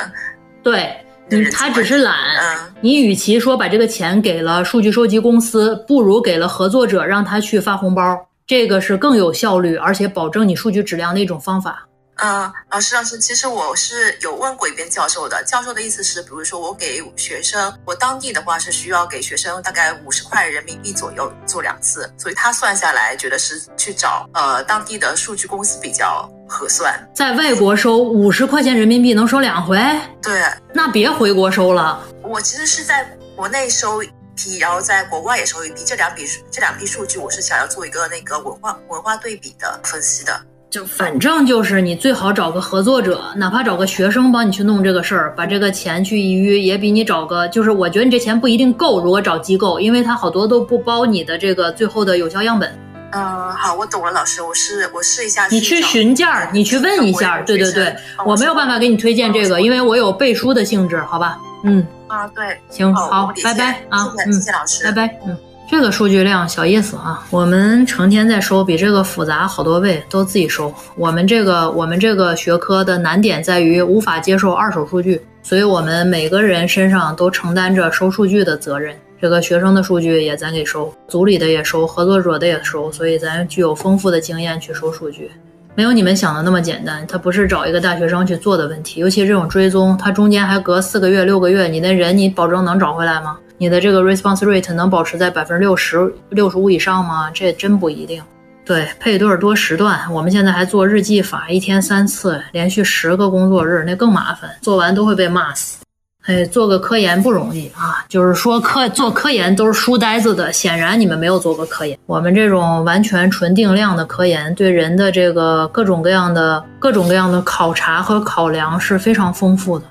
[0.63, 0.95] 对，
[1.29, 11.85] 你他只是懒，嗯你与其说把这个钱给了数据收集公司，不如给了合作者，让他去发红包，这个是更有效率，而且保证你数据质量的一种方法。
[12.21, 15.41] 呃，老师，老师，其实我是有问过一遍教授的。
[15.45, 26.93] 教授的意思是，比如说我给学生，我当地的话是需要给学生大概五十块人民币左右做两次，所以他算下来觉得是去找呃当地的数据公司比较合算。
[27.15, 29.79] 在外国收五十块钱人民币能收两回，
[30.21, 32.05] 对，那别回国收了。
[32.21, 40.37] 我其实是在国内收一批，然后在国外也收一批，这两笔这两批数据我是想要做一个那个文化文化对比的分析的。
[40.69, 49.01] 就反正就是你最好找个合作者，哪怕找个学生帮你去弄这个事儿，把这个钱去一约，也比你找个就是我觉得你这钱不一定够。
[49.01, 52.71] 如果找机构，因为他好多都不包你的这个最后的有效样本。
[53.13, 55.47] 嗯，好，我懂了，老师，我试我试一下。
[55.47, 57.41] 你去询价，你去问一下。
[57.41, 61.39] 对对对，我没有办法给你推荐这个，因为我有背书的性质，好吧？
[61.63, 61.83] 嗯。
[62.05, 62.55] 啊，对。
[62.69, 65.35] 行，好，拜拜啊，嗯，谢谢老师，拜拜，嗯。
[65.71, 70.73] 这个数据量小意思啊，我们成天在收，比这个复杂好多倍，都自己收。
[70.95, 78.95] 我们这个我们这个学科的难点在于无法接受二手数据，所以我们每个人身上都承担着收数据的责任。
[79.21, 85.29] 这个学生的数据也咱给收，组里的也收，合作者的也收，所以咱具有丰富的经验去收数据，
[85.75, 87.05] 没有你们想的那么简单。
[87.07, 93.37] 它不是找一个大学生去做的问题，尤其这种追踪，它中间还隔四个月、六个月，你的人你保证能找回来吗？
[93.59, 97.29] 你的这个 response rate 能保持在百分之六十六十五以上吗？
[97.31, 98.23] 这真不一定。
[98.65, 105.83] 对，配对多时段，我们现在还做日记法，一天三次，连续十个工作日，那更麻烦，做完都会被骂死。
[106.25, 111.97] 哎，做个科研不容易啊，就是说科做科研都是书呆子的，显然你们没有做过科研。
[112.05, 119.85] 我们这种完全纯定量的科研，对人的这个各种各样的各种各样的考察和考量是非常丰富的。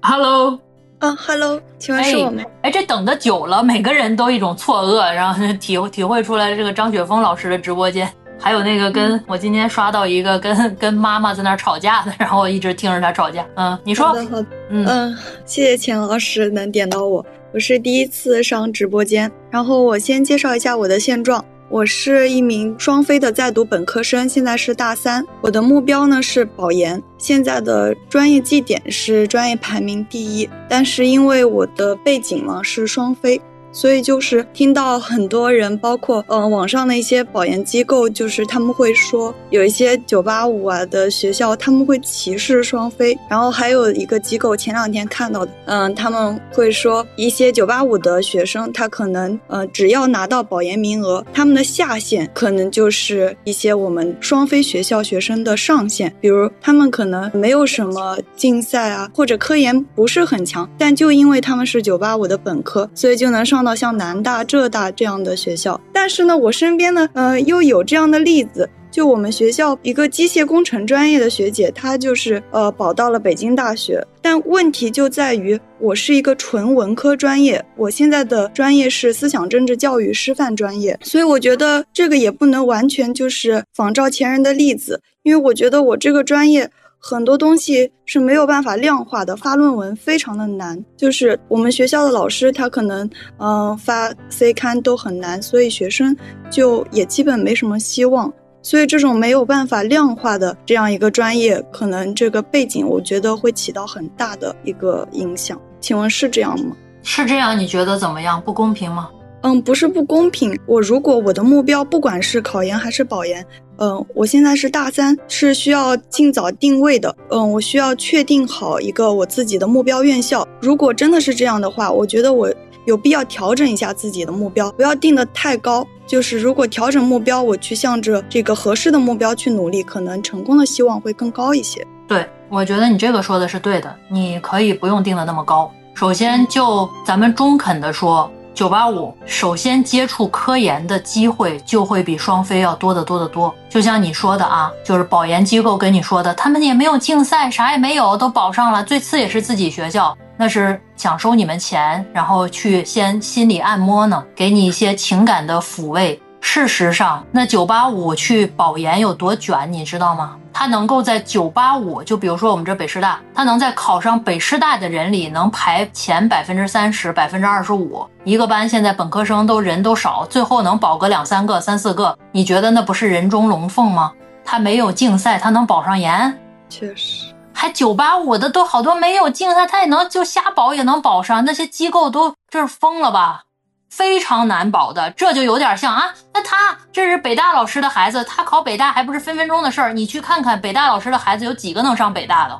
[0.00, 0.58] Hello。
[1.02, 2.46] 嗯，Hello，请问是我们？
[2.62, 13.44] 哎，这等的久了，每个人都一种错愕，然后体体会出来这个张雪峰老师的直播间，还有那个跟我今天刷到一个跟跟妈妈在那吵架的，然后我一直听着他吵架。
[13.56, 14.06] 嗯，你说。
[14.06, 14.46] 好的，好的。
[14.70, 21.44] 嗯，谢谢钱老师能点到我，我是第一次上直播间，然后我先介绍一下我的现状。
[21.72, 25.24] 我是一名双非的在读本科生，现在是大三。
[25.40, 33.40] 我的目标呢是保研，现在的专业绩点是专业排名第一，但是因为我的背景呢是双非。
[33.72, 43.18] 所以就是听到很多人，包括嗯网上的一些保研机构，就是他们会说有一些九八五啊的学校，他们会歧视双非。
[43.30, 56.14] 然后还有一个机构前两天看到的，嗯他们会说一些九八五的学生，他可能呃只要拿到保研名额，他们的下限可能就是一些我们双非学校学生的上限。
[56.20, 63.61] 比如他们可能没有什么竞赛啊，或者科研不是很强，但就因为他们是九八五的本科，所以就能上。
[63.64, 86.70] 到像南大、浙大这样的学校，但是呢，我身边呢，呃，又有这样的例子，就我们学校一个机械工程专业的学姐，她就是呃保到了北京大学，但问题就在于我是一个纯文科专业，我现在的专业是思想政治教育师范专业，所以我觉得这个也不能完全就是仿照前人的例子，因为我觉得我这个专业。
[87.04, 90.82] 很多东西是没有办法量化的，发论文非常的难。
[90.96, 96.16] 就是我们学校的老师，他可能嗯发 C 刊都很难，所以学生
[96.48, 98.32] 就也基本没什么希望。
[98.62, 105.60] 所以这种没有办法量化的这样一个专业，可能这个背景我觉得会起到很大的一个影响。
[105.80, 106.76] 请问是这样吗？
[107.02, 108.40] 是这样，你觉得怎么样？
[108.40, 109.10] 不公平吗？
[109.42, 110.58] 嗯，不是不公平。
[110.66, 113.44] 我如果我的目标不管是考研还是保研。
[113.78, 117.14] 嗯，我现在是大三，是需要尽早定位的。
[117.30, 120.46] 嗯，我需要确定好一个我自己的目标院校。
[120.60, 122.52] 如果真的是这样的话，我觉得我
[122.84, 125.84] 有必要调整一下自己的目标，不要定的太高。
[126.06, 131.84] 就是如果调整目标，我去向着这个合适的目标去努力，可能成功的希望会更高一些。
[132.06, 135.68] 对，我觉得你这个说的是对的，你可以不用定的那么高。
[135.94, 138.30] 首先，就咱们中肯的说。
[138.54, 156.20] 九八五首先接触科研的机会就会比双非要多得多得多，就像你说的啊，就是保研机构跟你说的，他们也没有竞赛，啥也没有，都保上了，最次也是自己学校，那是想收你们钱，然后去先心理按摩呢，给你一些情感的抚慰。
[156.44, 160.36] 事实上，那九八五去保研有多卷，你知道吗？
[160.52, 168.06] 他能够在九八五，就比如说我们这北师大，他能在考上北师大的人里能排前百分之三十、百分之二十五。
[168.24, 174.12] 一个班现在本科生都人都少，最后能保个两三个、三四个，你觉得那不是人中龙凤吗？
[174.44, 176.38] 他没有竞赛，他能保上研？
[176.68, 181.44] 确实，还九八五的都好多没有竞赛，他也能就瞎保也能保上。
[181.46, 183.44] 那些机构都这是疯了吧？
[183.92, 189.92] 非常难保的，这就有点像啊，那他这是北大老师的孩子，他考北大还不是分分钟的事儿。
[189.92, 192.58] 你去看看北大老师的孩子有几个能上北大的？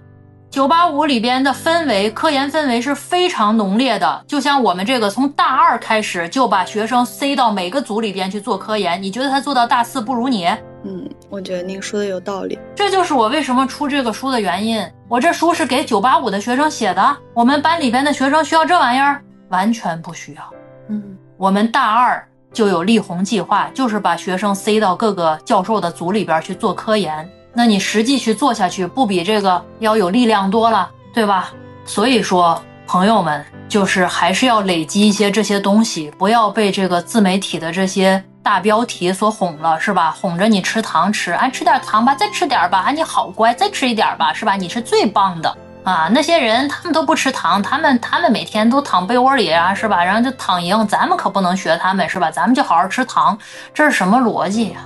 [0.50, 4.22] 九八五里边的氛围，科研氛围是非常浓烈的。
[4.28, 10.46] 就像我们这个，从大二开始就把学生塞到每个组里边去做科研，你觉得他做到大四不如你？
[10.84, 12.58] 嗯，我觉得您说的有道理。
[12.74, 14.86] 这就是我为什么出这个书的原因。
[15.08, 19.22] 我这书是给九八五的学生写的，我们班里边的学生需要这玩意儿？
[19.48, 20.42] 完全不需要。
[20.88, 27.28] 嗯，我们大二就有立红计划，就是把学生塞到各个教授的组里边去做科研。
[27.52, 31.52] 那你实际去做下去，不比这个要有力量多了，对吧？
[31.84, 40.12] 所以说，朋友们，就是还是要累积一些这些东西，不要被这个自媒体的这些大标题所哄了，是吧？
[40.12, 44.54] 哄着你吃糖吃，哎，吃点糖吧，再吃点吧，哎，你好乖，再吃一点吧，是吧？
[44.54, 46.08] 你是最棒的啊！
[46.12, 50.04] 那些人他们都不吃糖，他们他们每天都躺被窝里啊，是吧？
[50.04, 52.30] 然后就躺赢，咱们可不能学他们，是吧？
[52.30, 53.36] 咱们就好好吃糖，
[53.74, 54.80] 这是什么逻辑呀？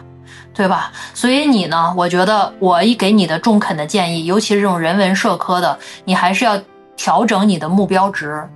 [0.55, 0.91] 对吧？
[1.13, 1.93] 所以你呢？
[1.95, 6.59] 我觉得我一给你的中肯的建议，尤其是这种人文社科的，你还是要
[6.97, 8.49] 调整你的目标值，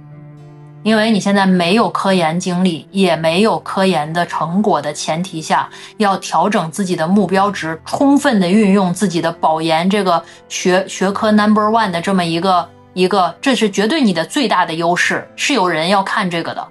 [0.83, 5.69] 因为你现在没有科研经历，也没有科研的成果的前提下，
[5.99, 16.69] 要调整自己的目标值，充分的运用自己的保研这个学学科 number one 的这么一个一个，这是绝对你的最大的优势，是有人要看这个的，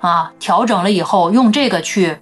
[0.00, 2.16] 啊，调整了以后用这个去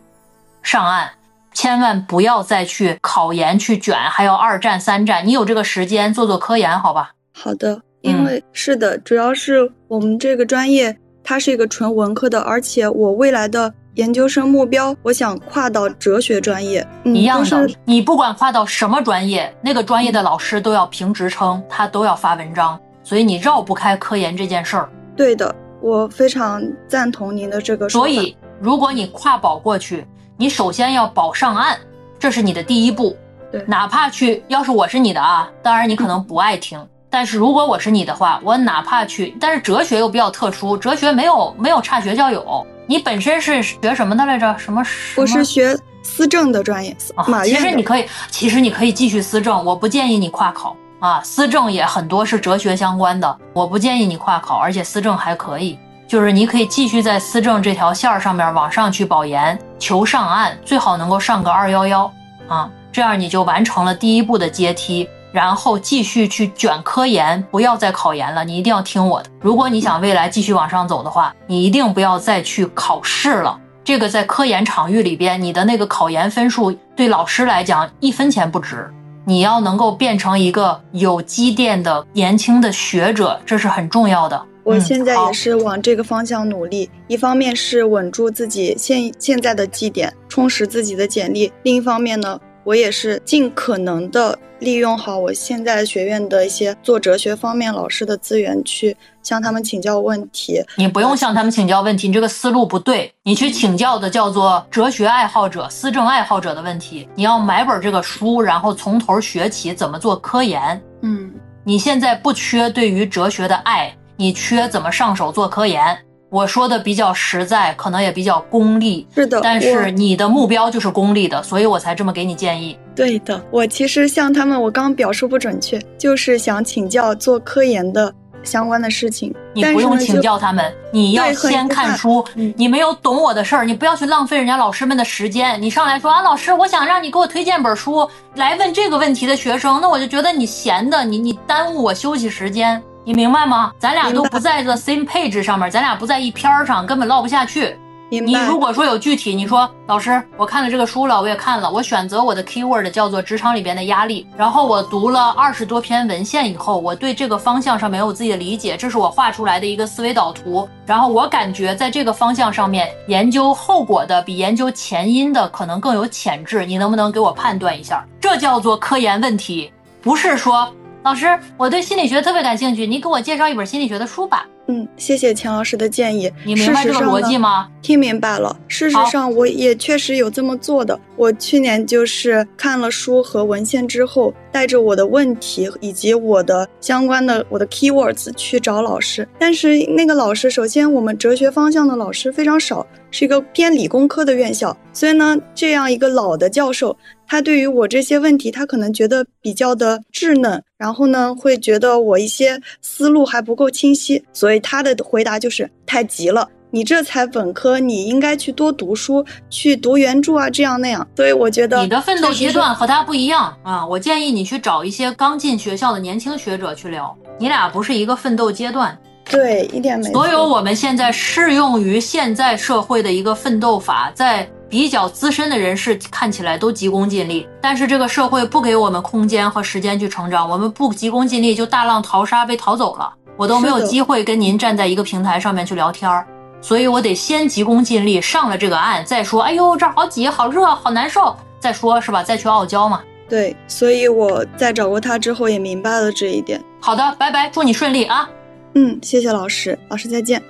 [0.62, 1.10] 上岸。
[1.54, 7.12] 千万不要再去考研去卷，还要二战三战，你有这个时间做做科研，好吧？
[7.32, 10.94] 好的，因为是的，主要是我们这个专业
[11.28, 16.86] 它是一个纯文科的，而且我未来的研究生目标，我想跨到哲学专业。
[17.04, 24.88] 一样的，你不管跨到什么专业，那个专业的老师都要评职称，他都要发文章，所以你绕不开科研这件事儿。
[25.16, 28.06] 对的，我非常赞同您的这个说法。
[28.06, 30.06] 所以，如果你跨保过去。
[30.38, 31.78] 你首先要保上岸，
[32.18, 33.16] 这是你的第一步。
[33.50, 36.78] 对，哪怕去，要是我是你的啊，当然你可能不爱听，
[37.16, 42.66] 但是如果我是你的话，我哪怕去，但是哲学又比较特殊，哲学没有没有差学校有。
[42.86, 44.54] 你本身是学什么的来着？
[44.58, 44.84] 什么？
[45.16, 46.94] 我是学思政的专业。
[47.14, 51.18] 啊，其实你可以，其实你可以继续思政，我不建议你跨考啊。
[51.22, 55.78] 思政也很多是哲学相关的，我不建议你跨考，而且思政还可以。
[56.06, 62.12] 就是你可以继续在思政这条线儿上面往上去保研，求上岸，最好能够上个二幺幺
[62.46, 68.42] 啊，这样你就完成了第一步的阶梯，然后继续去卷科研，不要再考研了。
[68.42, 73.60] 你一定要听我的，如果你想未来继续往上走的话，你一定不要再去考试了。
[73.84, 78.90] 这个在科研场域里边，你的那个考研分数对老师来讲一分钱不值。
[79.26, 84.42] 你要能够变成一个有积淀的年轻的学者，这是很重要的。
[84.62, 100.60] 我现在也是往这个方向努力，一方面是稳住自己现现在的绩点，充实自己的简历；另一方面呢，我也是尽可能的利用好我现在学院的一些做哲学方面老师的资源，去向他们请教问题。
[100.76, 103.12] 你不用向他们请教问题，你这个思路不对。
[103.22, 107.08] 你去请教的叫做哲学爱好者、思政爱好者的问题。
[107.14, 110.82] 你要买本这个书，然后从头学起怎么做科研。
[111.02, 113.96] 嗯，你现在不缺对于哲学的爱。
[114.16, 115.96] 你缺怎么上手做科研？
[116.36, 119.06] 我说的比较实在，可能也比较功利。
[119.14, 122.78] 是的，但是你的目标就是功利的，所以我才这么给你建议。
[122.94, 128.12] 对的，我其实像他们，我刚表述不准确，就是想请教做科研的
[128.42, 129.34] 相关的事情。
[129.54, 132.22] 你不用请教他们，你要先看书。
[132.54, 135.60] 你没有懂我的事儿，你不要去浪费人家老师们的时间。
[135.62, 142.82] 你上来说啊，老师，我想让你给我推荐本书来问这个问题的学生，那我就觉得你闲的，你你耽误我休息时间。
[143.06, 143.72] 你明白吗？
[143.78, 147.78] 咱俩都不在这 same page 上面，咱俩不在一篇儿上，根本唠不下去。
[148.08, 160.68] 你如果说有具体，你说老师，我看了这个书了，我也看了，我选择我的 keyword 叫做职场里边的压力，然后我读了二十多篇文献以后，我对这个方向上面有自己的理解，这是我画出来的一个思维导图。
[160.84, 168.04] 然后我感觉在这个方向上面研究后果的比研究前因的可能更有潜质，你能不能给我判断一下？
[168.20, 170.68] 这叫做科研问题，不是说。
[171.06, 171.24] 老师，
[171.56, 174.44] 我对心理学特别感兴趣，你给我介绍一本心理学的书吧。
[174.66, 176.28] 嗯，谢谢钱老师的建议。
[176.44, 177.68] 你明白这个逻辑吗？
[177.80, 178.58] 听明白了。
[178.66, 180.98] 事实上，我也确实有这么做的。
[181.14, 189.28] 我去年就是看了书和文献之后，带着我的问题以及我的相关的我的 keywords 去找老师。
[189.38, 196.96] 但是那个老师，首先我们哲学方向的老师非常少，是一个偏理工科的院校，所以呢，这样一个老的教授。
[197.26, 206.48] 他对于我这些问题，他可能觉得比较的稚嫩，然后呢，会觉得我一些思路还不够清晰，所以他的回答就是太急了。
[206.70, 211.06] 你这才本科，你应该去多读书，去读原著啊，这样那样。
[211.16, 213.86] 所以我觉得你的奋斗阶段和他不一样啊！
[213.86, 218.98] 我建议你去找一些刚进学校的年轻学者去聊，你俩不是一个奋斗阶段。
[219.30, 220.12] 对，一点没错。
[220.12, 236.26] 所有我们现在适用于现在社会的一个奋斗法，在比较资深的人士看起来都急功近利，但是这个社会不给我们空间和时间去成长，我们不急功近利就大浪淘沙被淘走了，我都没有机会跟您站在一个平台上面去聊天儿。
[236.60, 242.22] 所以我得先急功近利上了这个岸，再说，哎呦这儿好挤、好热、好难受，再说是吧？
[242.24, 243.00] 再去傲娇嘛。
[243.28, 246.60] 对，所以我在找过他之后也明白了这一点。
[246.80, 248.28] 好的，拜拜，祝你顺利啊
[248.74, 250.42] 嗯，谢谢老师，老师再见。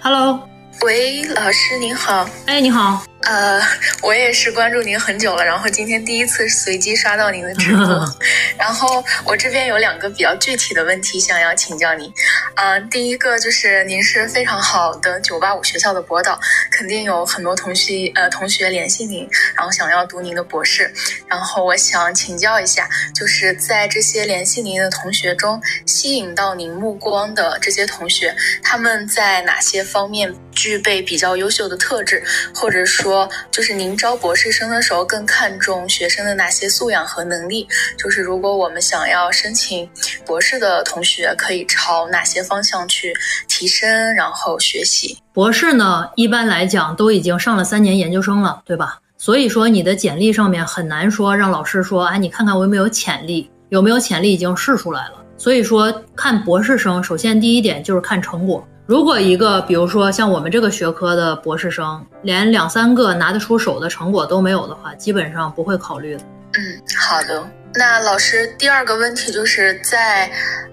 [0.00, 0.40] ！Hello，
[0.82, 3.60] 喂，老师您好，哎，你好，呃，
[4.00, 8.14] 我也是关注您很久了，然后今天第一次随机刷到您的直播，
[8.56, 12.10] 然后我这边有两个比较具体的问题想要请教您，
[12.54, 16.38] 啊、第一个就是您是非常好的九八五学校的博导，
[16.70, 20.90] 肯定有很多同学呃同学联系您，然后想要读您的博士，
[21.26, 32.22] 然后我想请教一下，就是在这些联系您的同学中，吸引到您目光的这些同学，他们在哪些方面具备比较优秀的特质，
[32.54, 37.66] 或者说，说就是您招博士生的时候更看重学生的哪些素养和能力？
[37.96, 39.88] 就是如果我们想要申请
[40.26, 43.14] 博士的同学，可以朝哪些方向去
[43.48, 45.16] 提升，然后学习？
[45.32, 48.98] 博士呢，一般来讲都已经上了三年研究生了，对吧？
[49.16, 55.24] 所以说你的简历上面很难说让老师说，哎，你看看我有没有潜力，有没有潜力已经试出来了。
[55.38, 58.62] 所以说看博士生，首先第一点就是看成果。
[58.88, 66.22] 如果一个比如说像我们这个学科的博士生，连两三个拿得出手的成果都没有的话，基本上不会考虑的。
[66.54, 67.46] 嗯，好的。
[67.74, 70.30] 那老师，第二个问题就是在，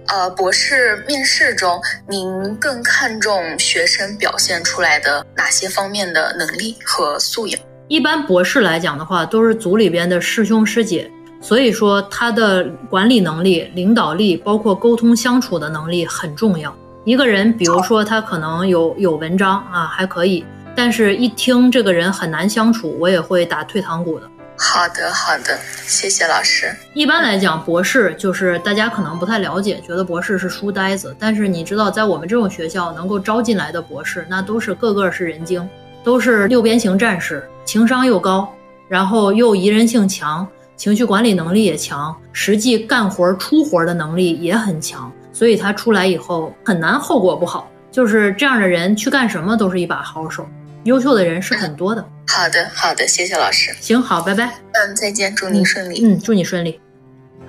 [0.08, 7.62] 呃，博士面试中，您更看重学生表现出来的哪些方面的能力和素养？
[7.90, 11.12] 一般博士来讲的话，都是组里边的师兄师姐，
[11.42, 16.74] 所以说他的管理能力、领导力，包括沟通相处的能力很重要。
[17.06, 20.44] 一个人，比如说他可能有有文章啊，还可以，
[20.76, 24.28] 但是一听这个人很难相处，我也会打退堂鼓的。
[24.58, 26.76] 好的，好的，谢谢老师。
[26.96, 31.16] 一般来讲，博士就是大家可能不太了解，觉得博士是书呆子。
[31.20, 35.70] 但是你知道，在我们这种学校能够招进来的博士，那都是个个是人精，
[36.04, 38.52] 都是六边形战士，情商又高，
[38.88, 45.12] 然后又宜人性强，情绪管理能力也强，实际干活出活的能力也很强。
[45.36, 47.70] 所以他出来以后很难后果不好。
[47.92, 50.48] 就是这样的人去干什么都是一把好手，
[50.86, 52.02] 优秀的人是很多的。
[52.28, 53.76] 好的，好的，谢谢老师。
[53.82, 54.46] 行，好，拜拜。
[54.72, 56.02] 嗯，再见，祝您顺利。
[56.04, 56.80] 嗯，祝你顺利。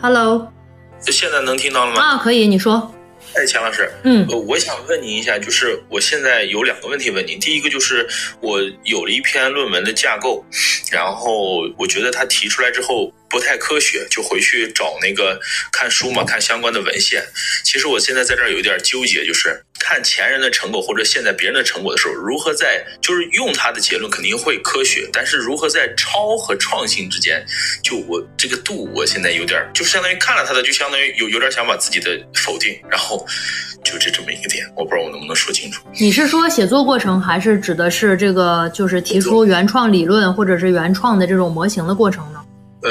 [0.01, 0.53] Hello，
[1.01, 2.03] 现在能听到了吗？
[2.03, 2.93] 啊，可以，你说。
[3.35, 7.39] 哎，钱老师，嗯呃，我想问您一下，就是我现在有两个问题问您。
[7.41, 8.07] 第一个就是
[8.41, 10.45] 我有了一篇论文的架构，
[10.93, 15.39] 然后我觉得他提出来之后不太科学，就回去找那个
[15.73, 17.25] 看书嘛，看相关的文献。
[17.65, 27.45] 其实我现在在这儿有点纠结，就是看前人的成果或者现在别人的成果的时候，如何在就是用他的结论肯定会科学，但是如何在抄和创新之间，
[27.83, 33.27] 就我这个度，我现在有点就相当于看了他的，就相当于有有点想把自己的否定，然后
[33.85, 35.83] 就这这么一个点，我不知道我能不能说清楚。
[35.99, 42.41] 你是说写作过程，还是指的是这个就是提出原创理论或者是原创的这种模型的过程呢？
[42.83, 42.91] 呃，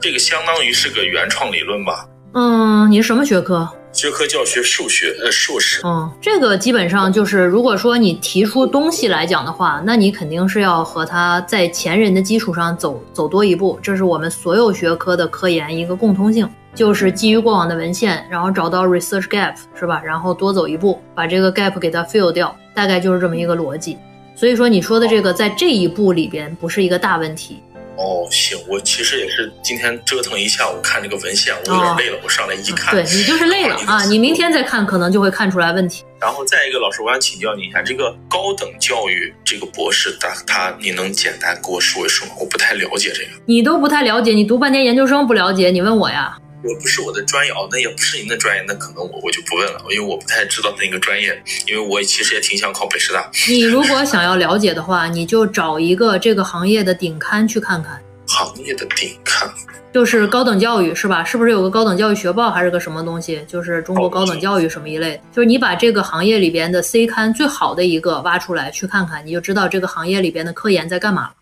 [0.00, 3.68] 这个相当于是个原创理论吧，嗯，你是什么学科？
[3.92, 5.80] 学科教学数学，呃，硕士。
[5.84, 20.02] 嗯，这个基本上就是，如果说你提出东西来讲的话，那你肯定是要和他在前人的基础上走走多一步，这是我们所有学科的科研一个共通性，就是基于过往的文献，然后找到 research gap 是吧？
[20.04, 23.96] 然后多走一步，把这个 gap 给它 fill 掉，大概就是这么一个逻辑。
[24.34, 27.62] 所以说你说的这个在这一步里边不是一个大问题。
[27.96, 36.04] 哦，行，我其实也是今天折腾一下午看这个文献，我有点累了，我上来一看，哦对你就是累了啊，你明天再看可能就会看出来问题。
[36.20, 42.34] 然后再一个，老师，我想请教您一下，这个高等教育这个博士，他他，你能简单给我说一说吗？
[42.40, 46.36] 我不太了解这个，你都不太了解，你读半年研究生不了解，你问我呀？
[46.64, 53.30] 我不是我的专业哦，那也不是您的专业，那可能我我就不问了，因为我不太知道那个专业，因为我其实也挺想考北师大。
[53.46, 58.00] 你如果想要了解的话，你就找一个这个行业的顶刊去看看。
[58.26, 59.46] 行业的顶刊
[59.92, 61.22] 就是高等教育是吧？
[61.22, 63.44] 是不是有个高等教育学报还是个什么东西？
[63.46, 71.34] 就是中国高等教育什么一类，就是你把这个行业里边的 C 刊最好的一个挖出来去看看，你就知道这个行业里边的科研在干嘛了。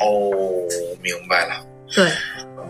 [0.00, 0.30] 哦，
[1.00, 1.64] 明白了。
[1.94, 2.10] 对，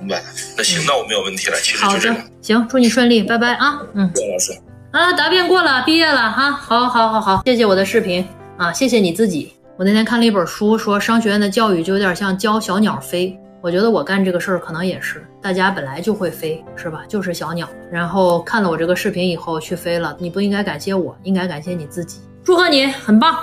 [0.05, 0.23] 明白。
[0.57, 3.81] 那行，那我没有问题了，其实好就这个的。，行，祝你顺利，拜拜啊。
[3.95, 4.53] 嗯，谢谢老师。
[4.91, 8.25] 啊，答辩过了，毕业了哈，好，好，好，好，谢谢我的视频
[8.59, 9.53] 啊，谢谢你自己。
[9.77, 13.37] 我那天看了一本书，说商学院的教育就有点像教小鸟飞。
[13.61, 17.03] 我觉得我干这个事儿可能也是，大家本来就会飞，是吧？
[17.09, 17.67] 就是小鸟。
[17.91, 22.21] 然后看了我这个视频以后去飞了，你不应该感谢我，应该感谢你自己。
[22.45, 23.37] 祝贺你，很棒。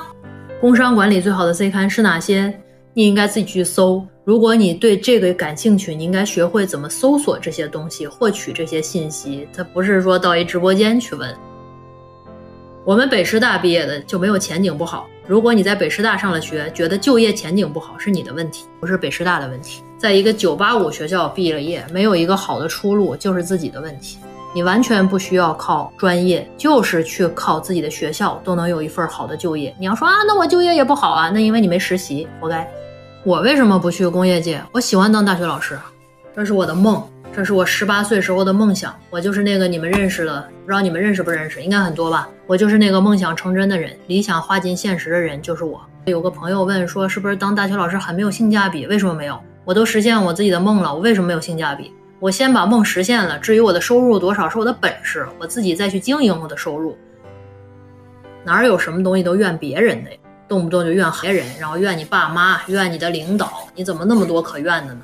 [0.62, 2.54] 工商管理最好的 C 刊是哪些？
[2.94, 4.06] 你应该自己去搜。
[4.24, 9.48] 如果你对这个感兴趣，你应该学会怎么搜索这些东西，获取这些信息。
[9.52, 11.36] 它不是说到一直播间去问。
[12.86, 15.08] 我们北师大毕业的就没有前景不好。
[15.26, 19.82] 如果你在北师大上了学，觉得就业前景不好，是你的问题，不是北师大的问题。
[19.98, 24.20] 在一个985学校毕了业，没有一个好的出路，就是自己的问题。
[24.54, 29.74] 你完全不需要靠专业，就是去靠自己的学校都能有一份好的就业。
[29.80, 32.70] 你要说啊，那我就业也不好啊，那因为你没实习，活该。
[33.24, 34.60] 我为什么不去工业界？
[34.72, 35.78] 我喜欢当大学老师，
[36.36, 38.96] 这是我的梦，这是我十八岁时候的梦想。
[39.12, 41.62] 我就是那个你们认识的，不知道你们认识不认识？
[41.62, 42.28] 应该很多吧。
[42.48, 45.80] 我就是那个梦想成真的人，理想化进现实的人，就是我。
[46.06, 48.88] 有个朋友问说，是不是当大学老师很没有性价比？
[48.88, 49.40] 为什么没有？
[49.66, 51.94] 我都实现我自己的梦了，我为什么没有性价比？
[52.20, 56.98] 我先把梦实现了，至于我的收入多少是我的本事，我自己再去经营我的收入。
[58.44, 60.18] 哪有什么东西都怨别人的呀？
[60.52, 65.00] 动不动就怨别人，然后怨你爸妈，怨你的领导，你怎么那么多可怨的呢？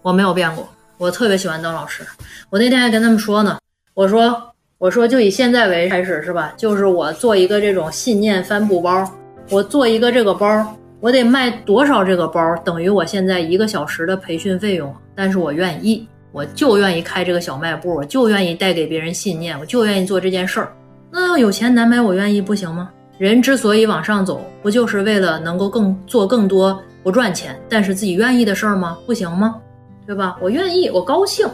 [0.00, 2.02] 我没有变过，我特别喜欢当老师。
[2.48, 3.58] 我那天还跟他们说呢，
[3.92, 4.42] 我说
[4.78, 6.54] 我说就以现在为开始是吧？
[6.56, 9.06] 就是我做一个这种信念帆布包，
[9.50, 10.74] 我做一个这个包。
[10.98, 14.94] 我得卖多少这个包，等于我现在一个小时的培训费用。
[15.14, 20.72] 但是我愿意，我就愿意开这个小卖部，我就愿意带给别人信念，我就愿意做这件事儿。
[21.10, 22.90] 那有钱难买，我愿意不行吗？
[23.16, 28.98] 人之所以往上走，不就是为了能够更做更多不赚钱，但是自己愿意的事儿吗？
[29.06, 29.56] 不行吗？
[30.04, 30.36] 对吧？
[30.40, 31.48] 我愿意，我高兴。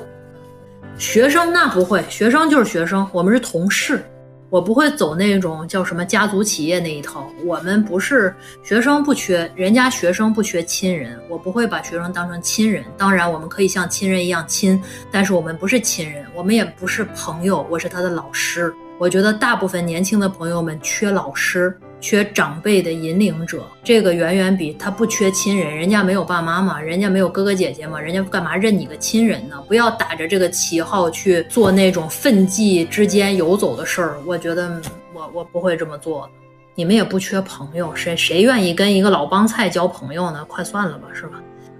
[0.96, 4.02] 学生那不会，学生就是学生，我们是同事。
[4.48, 8.34] 我不会走那种叫什么家族企业那一套，我们不是
[8.64, 12.82] 学生不缺，人家学生不缺亲人，我不会把学生当成亲人。
[12.96, 18.74] 当然，我们可以像亲人一样亲，但是我们不是亲人，我们也不是朋友，我是他的老师。
[19.00, 21.74] 我觉得大部分年轻的朋友们缺老师。
[22.02, 29.62] 缺长辈的引领者，这个远远比他不缺亲人，人家没有爸妈嘛，人家没有哥哥姐姐嘛，人家干嘛认你个亲人呢？
[29.68, 34.80] 不要打着这个旗号去做那种奋际之间游走的事儿，我觉得
[35.12, 36.26] 我我不会这么做。
[36.74, 40.42] 你们也不缺朋友，谁谁愿意跟一个老帮菜交朋友呢？
[40.46, 41.32] 快算了吧，是吧？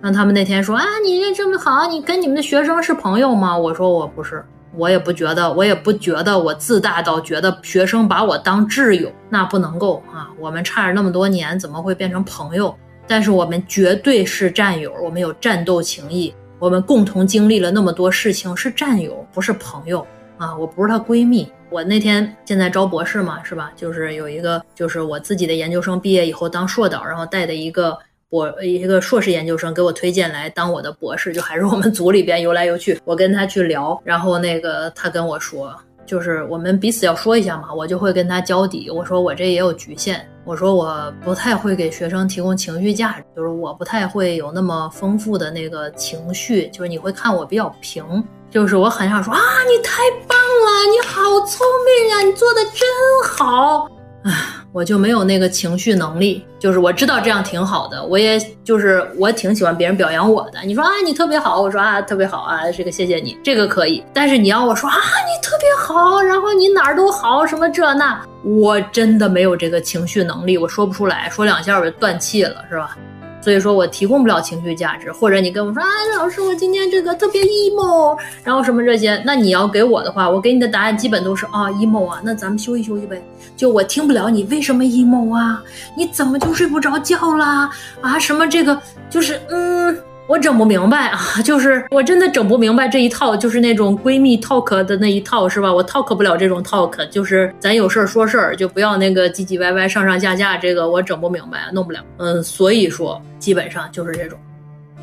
[0.03, 3.57] 让他们那天说啊，你这么好，你跟你们的学生是朋友吗？
[3.57, 4.45] 我说我不是。
[4.75, 10.31] 我也不觉得，我也不觉得我自大到觉得学生把我当挚友，那不能够啊！
[10.39, 12.75] 我们差着那么多年，怎么会变成朋友？
[13.07, 20.07] 但是我们绝对是战友，我们有战斗情谊，我们共同经历了那么多事情，是战友，不是朋友
[20.39, 20.57] 啊！
[20.57, 21.51] 我不是她闺蜜。
[21.68, 23.73] 我那天现在招博士嘛，是吧？
[23.75, 27.99] 就是有一个，就是我自己的研究生毕业以后当硕导，然后带的一个。
[28.31, 33.01] 我一个硕士研究生给我推荐来当我的博士，就还是我们组里边游来游去。
[33.05, 35.74] 我跟他去聊，然后那个他跟我说，
[36.07, 38.89] 就是我们彼此要说一下嘛，我就会跟他交底。
[38.89, 52.81] 我说我这也有局限，我说我不太会给学生提供情绪价值，就是我不太会有那么丰富的那个情绪，就是你会看我比较平，就是我很想说啊，你太棒了，你好聪明呀，你做的真
[53.28, 53.91] 好。
[54.23, 54.33] 唉，
[54.71, 60.61] 我就没有那个情绪能力，就是我知道这样挺好的，我也就是我挺喜欢别人表扬我的。
[60.62, 64.05] 你说啊，你特别好，我说啊，特别好啊，这个谢谢你，这个可以。
[64.12, 72.99] 但是你要我说啊，你特别好，然后你哪儿都好，什么这那，我真的没有这个情绪能力，我说不出来，说两下我就断气了，是吧？
[73.41, 75.88] 所以说我提供不了情绪价值，或者你跟我说啊，
[76.18, 83.22] 老师，我今天这个特别 emo，然后什么这些，那你要给我的话，我给你的答案基本都是啊 emo 啊，那咱们休息休息呗。
[83.57, 85.62] 就我听不了你为什么 emo 啊，
[85.97, 87.70] 你怎么就睡不着觉啦？
[88.01, 89.97] 啊，什么这个就是嗯。
[90.31, 95.74] 我整不明白啊，就是我真的整不明白这一套，就是那种闺蜜 talk 的那一套，是吧？
[95.74, 101.99] 我 talk 不了这种 talk，就是咱有事儿说事儿，就不要那个唧唧歪歪、上上下下，这个我整不明白，弄不了。
[102.18, 104.39] 嗯，所以说基本上就是这种，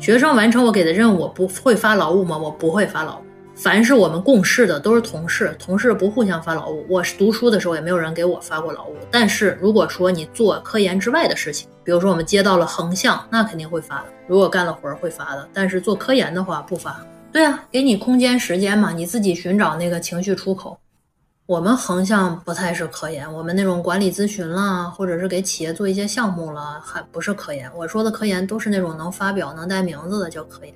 [0.00, 2.38] 学生完成我给的任务，不会发劳务吗？
[2.38, 3.27] 我不会发劳务。
[3.58, 6.86] 凡是我们共事的都是同事，同事不互相发劳务。
[6.88, 8.94] 我是读书的时候也没有人给我发过劳务。
[9.10, 14.04] 但是如果说你做科研之外的事情，比如说我们接到了横向，那肯定会发的。
[14.28, 15.48] 如果干了活儿会发的。
[15.52, 17.04] 但是做科研的话不发。
[17.32, 20.78] 对啊，给你空间时间嘛，你自己寻找那个情绪出口。
[21.46, 27.68] 我们横向不太是科研，我们那种管理咨询啦，或者是给企业做一些项目了，还不是科研。
[27.74, 30.72] 我说的科研都是那种能发表、能带名字的叫科研。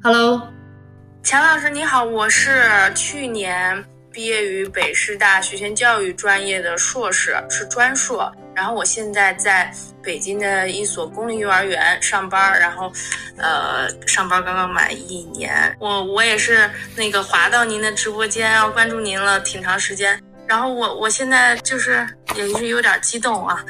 [0.00, 0.40] Hello。
[1.26, 8.32] 钱老师你好，我是去年毕业于北师大学前教育专业的硕士，是专硕。
[8.54, 9.68] 然后我现在在
[10.00, 12.92] 北京的一所公立幼儿园上班，然后，
[13.38, 15.76] 呃，上班刚刚满一年。
[15.80, 20.22] 我我也是那个滑到您的直播间，然后关注您了挺长时间。
[20.46, 23.64] 然后我我现在就是也是有点激动啊，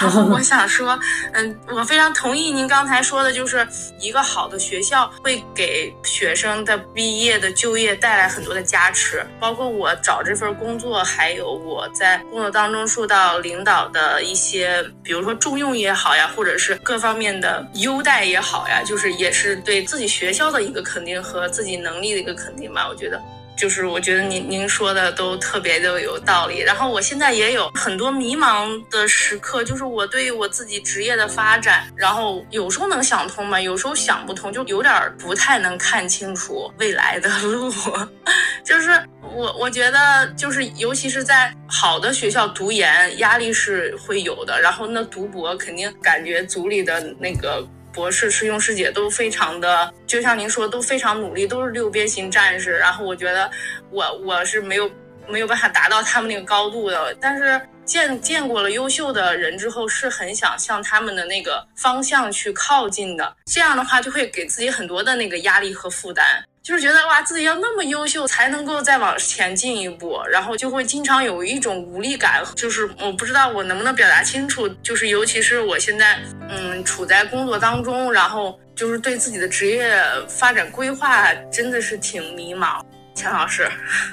[0.00, 0.98] 然后我 想说，
[1.32, 3.66] 嗯，我非常同意您刚才说的，就是
[3.98, 23.20] 一个好的学校会给学生的毕业的就业带来很多的加持，包括我找这份工作，还有我在工作当中受到领导的一些，比如说重用也好呀，或者是各方面的优待也好呀，就是也是对自己学校的一个肯定和自己能力的一个肯定吧，我觉得。
[23.56, 37.72] 就是我觉得您您说的都特别的有道理，然后我现在也有很多迷茫的时刻，就是我对于我自己职业的发展，然后有时候能想通嘛，有时候想不通，就有点不太能看清楚未来的路。
[38.64, 38.90] 就是
[39.22, 47.66] 我我觉得就是尤其是在好的学校读研，压力是会有的，然后那读博肯定感觉组里的那个。
[47.92, 52.78] 博士师兄师姐都非常的，就像您说，都非常努力，都是六边形战士。
[52.78, 53.50] 然后我觉得
[53.90, 54.90] 我我是没有
[55.28, 63.36] 没有办法达到他们那个高度的，但是见见过了优秀的人之后，是很想向他们的那个方向去靠近的。
[63.46, 66.44] 这样的话，就会给自己很多的那个压力和负担。
[66.62, 72.40] 就是觉得哇，自己要那么优秀才能够再往前进一步，然后就会经常有一种无力感。
[72.54, 82.80] 就是我不知道我能不能表达清楚，就是尤其是我现在嗯处在工作当中，然后就是对自己的职业发展规划真的是挺迷茫。
[83.12, 83.68] 钱老师，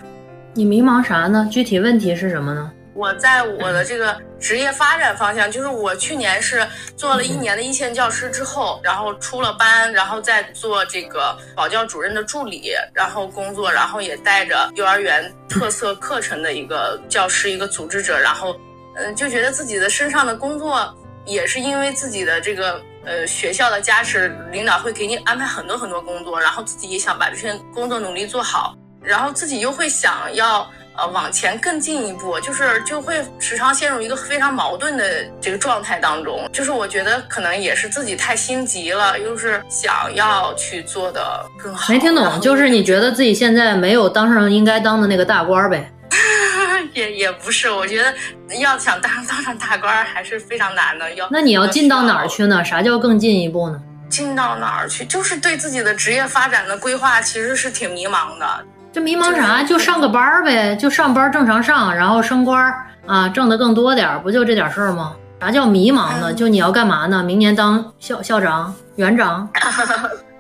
[0.56, 1.48] 你迷茫啥呢？
[1.52, 2.72] 具体问题是什么呢？
[3.00, 18.54] 我在我的这个职业发展方向，就是我去年是做了一年的一线教师之后，然后出了班，然后再做这个保教主任的助理，然后工作，然后也带着幼儿园特色课程的一个教师，一个组织者，然后
[18.98, 20.94] 嗯，就觉得自己的身上的工作
[21.26, 30.70] 也是因为自己的这个呃学校的加持，领导会给你安排很多很多工作，然后自己也想把这些工作努力做好，然后自己又会想要。
[31.00, 36.50] 呃，往前更进一步，就是就会时常陷入一个非常矛盾的这个状态当中。
[36.52, 41.92] 就是我觉得可能也是自己太心急了，又是想要去做的更好。
[41.94, 45.92] 没听懂，就是你觉得自己现在没有当上应该当的那个大官呗？
[46.94, 48.14] 也也不是，我觉得
[48.60, 51.14] 要想当 当上大官还是非常难的。
[51.14, 52.64] 要那你要进到哪儿去呢？
[52.66, 53.80] 啥叫更进一步呢？
[54.10, 55.06] 进到哪儿去？
[55.06, 58.66] 就是对自己的职业发展的规划其实是挺迷茫的。
[58.92, 59.64] 这迷茫啥？
[59.64, 65.16] 就上个班儿呗，就上班正常上，然后升官儿啊，挣的更多点儿，不就这点事儿吗？
[65.40, 66.34] 啥叫迷茫呢？
[66.34, 67.24] 就你要干嘛呢？
[67.24, 69.48] 明年当校校长、园长？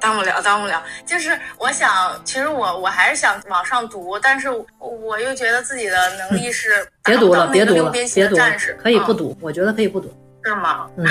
[0.01, 0.81] 当不了，当不了。
[1.05, 1.89] 就是我想，
[2.23, 6.69] 其实我我还是想往上读，但是我又觉得自己的能力是
[7.03, 10.09] 别读了，别读了，别读了，可以不读，我觉得可以不读。
[10.43, 10.87] 是吗？
[10.97, 11.05] 嗯，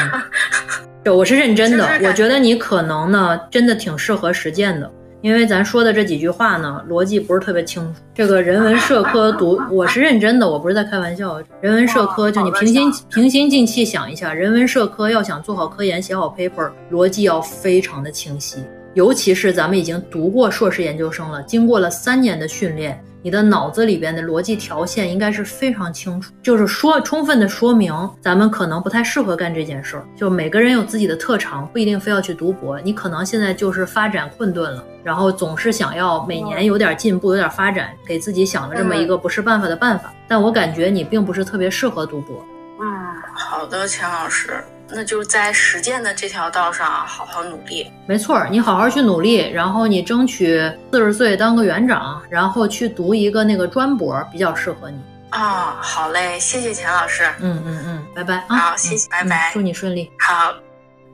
[1.04, 4.90] 对我是认真的，我觉得你可能呢，真的挺适合实践的。
[5.20, 8.00] 因为咱说的这几句话呢，逻辑不是特别清楚。
[8.14, 11.40] 这个人文社科读，我是认真的，我不是在开玩笑。
[11.60, 18.58] 人文社科就你平心平心静气想一下，人文社科要想做好科研、写好 paper，逻辑要非常的清晰。
[18.94, 23.02] 尤其是咱们已经读过硕士研究生了，经过了三年的训练。
[23.20, 30.06] 你的脑子里边的逻辑条线应该是非常清楚，就是说充分的说明咱们可能不太适合干这件事儿。
[30.16, 32.80] 就每个人有自己的特长，不一定非要去读博。
[32.80, 40.14] 你可能现在就是发展困顿了，然后总是想要每年有点进步、有点发展，给自己想了这么一个不是办法的办法。
[40.28, 42.36] 但我感觉你并不是特别适合读博。
[42.80, 42.86] 嗯，
[43.34, 44.62] 好的，钱老师。
[44.90, 47.90] 那就在实践的这条道上好好努力。
[48.06, 50.58] 没错，你好好去努力，然后你争取
[50.92, 54.98] 四十岁当个园长，然后去读一个那个专博，比较适合你。
[55.30, 57.22] 啊，好嘞，谢谢钱老师。
[57.40, 58.56] 嗯嗯嗯，拜拜啊。
[58.56, 60.10] 好，谢谢，拜拜，祝你顺利。
[60.18, 60.54] 好，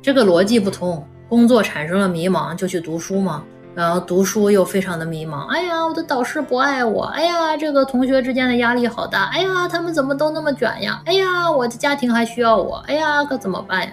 [0.01, 3.45] 这个逻辑不通，工作产生了迷茫就去读书吗？
[3.75, 13.93] 然后读书又非常的迷茫，哎呀，我的导师不爱我，哎呀，这个同学之间的压力好大，哎呀，他们怎么都那么卷呀，哎呀，我的家庭还需要我，哎呀，可怎么办呀？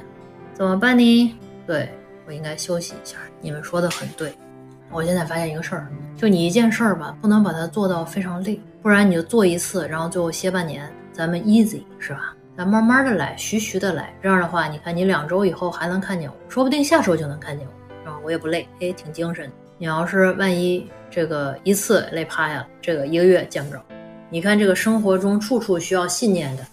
[0.53, 1.35] 怎么办呢？
[1.65, 1.89] 对
[2.27, 3.17] 我应该休息一下。
[3.39, 4.35] 你们说的很对，
[4.91, 12.35] 我现在发现一个事儿，就你一件事儿吧，不能把它做到非常累，不然你就做一次，然后最后歇半年，咱们 easy 是吧？
[12.55, 17.73] 咱慢慢的来，徐徐的来，这样的话，你看你两周以后还能看见我，说不定下周就能看见我，
[18.03, 18.19] 是吧？
[18.23, 19.51] 我也不累，哎，挺精神的。
[19.81, 23.83] 你要是万一这个一次累趴下了，这个一个月见不着。
[24.29, 26.63] 你看这个生活中处处需要信念的，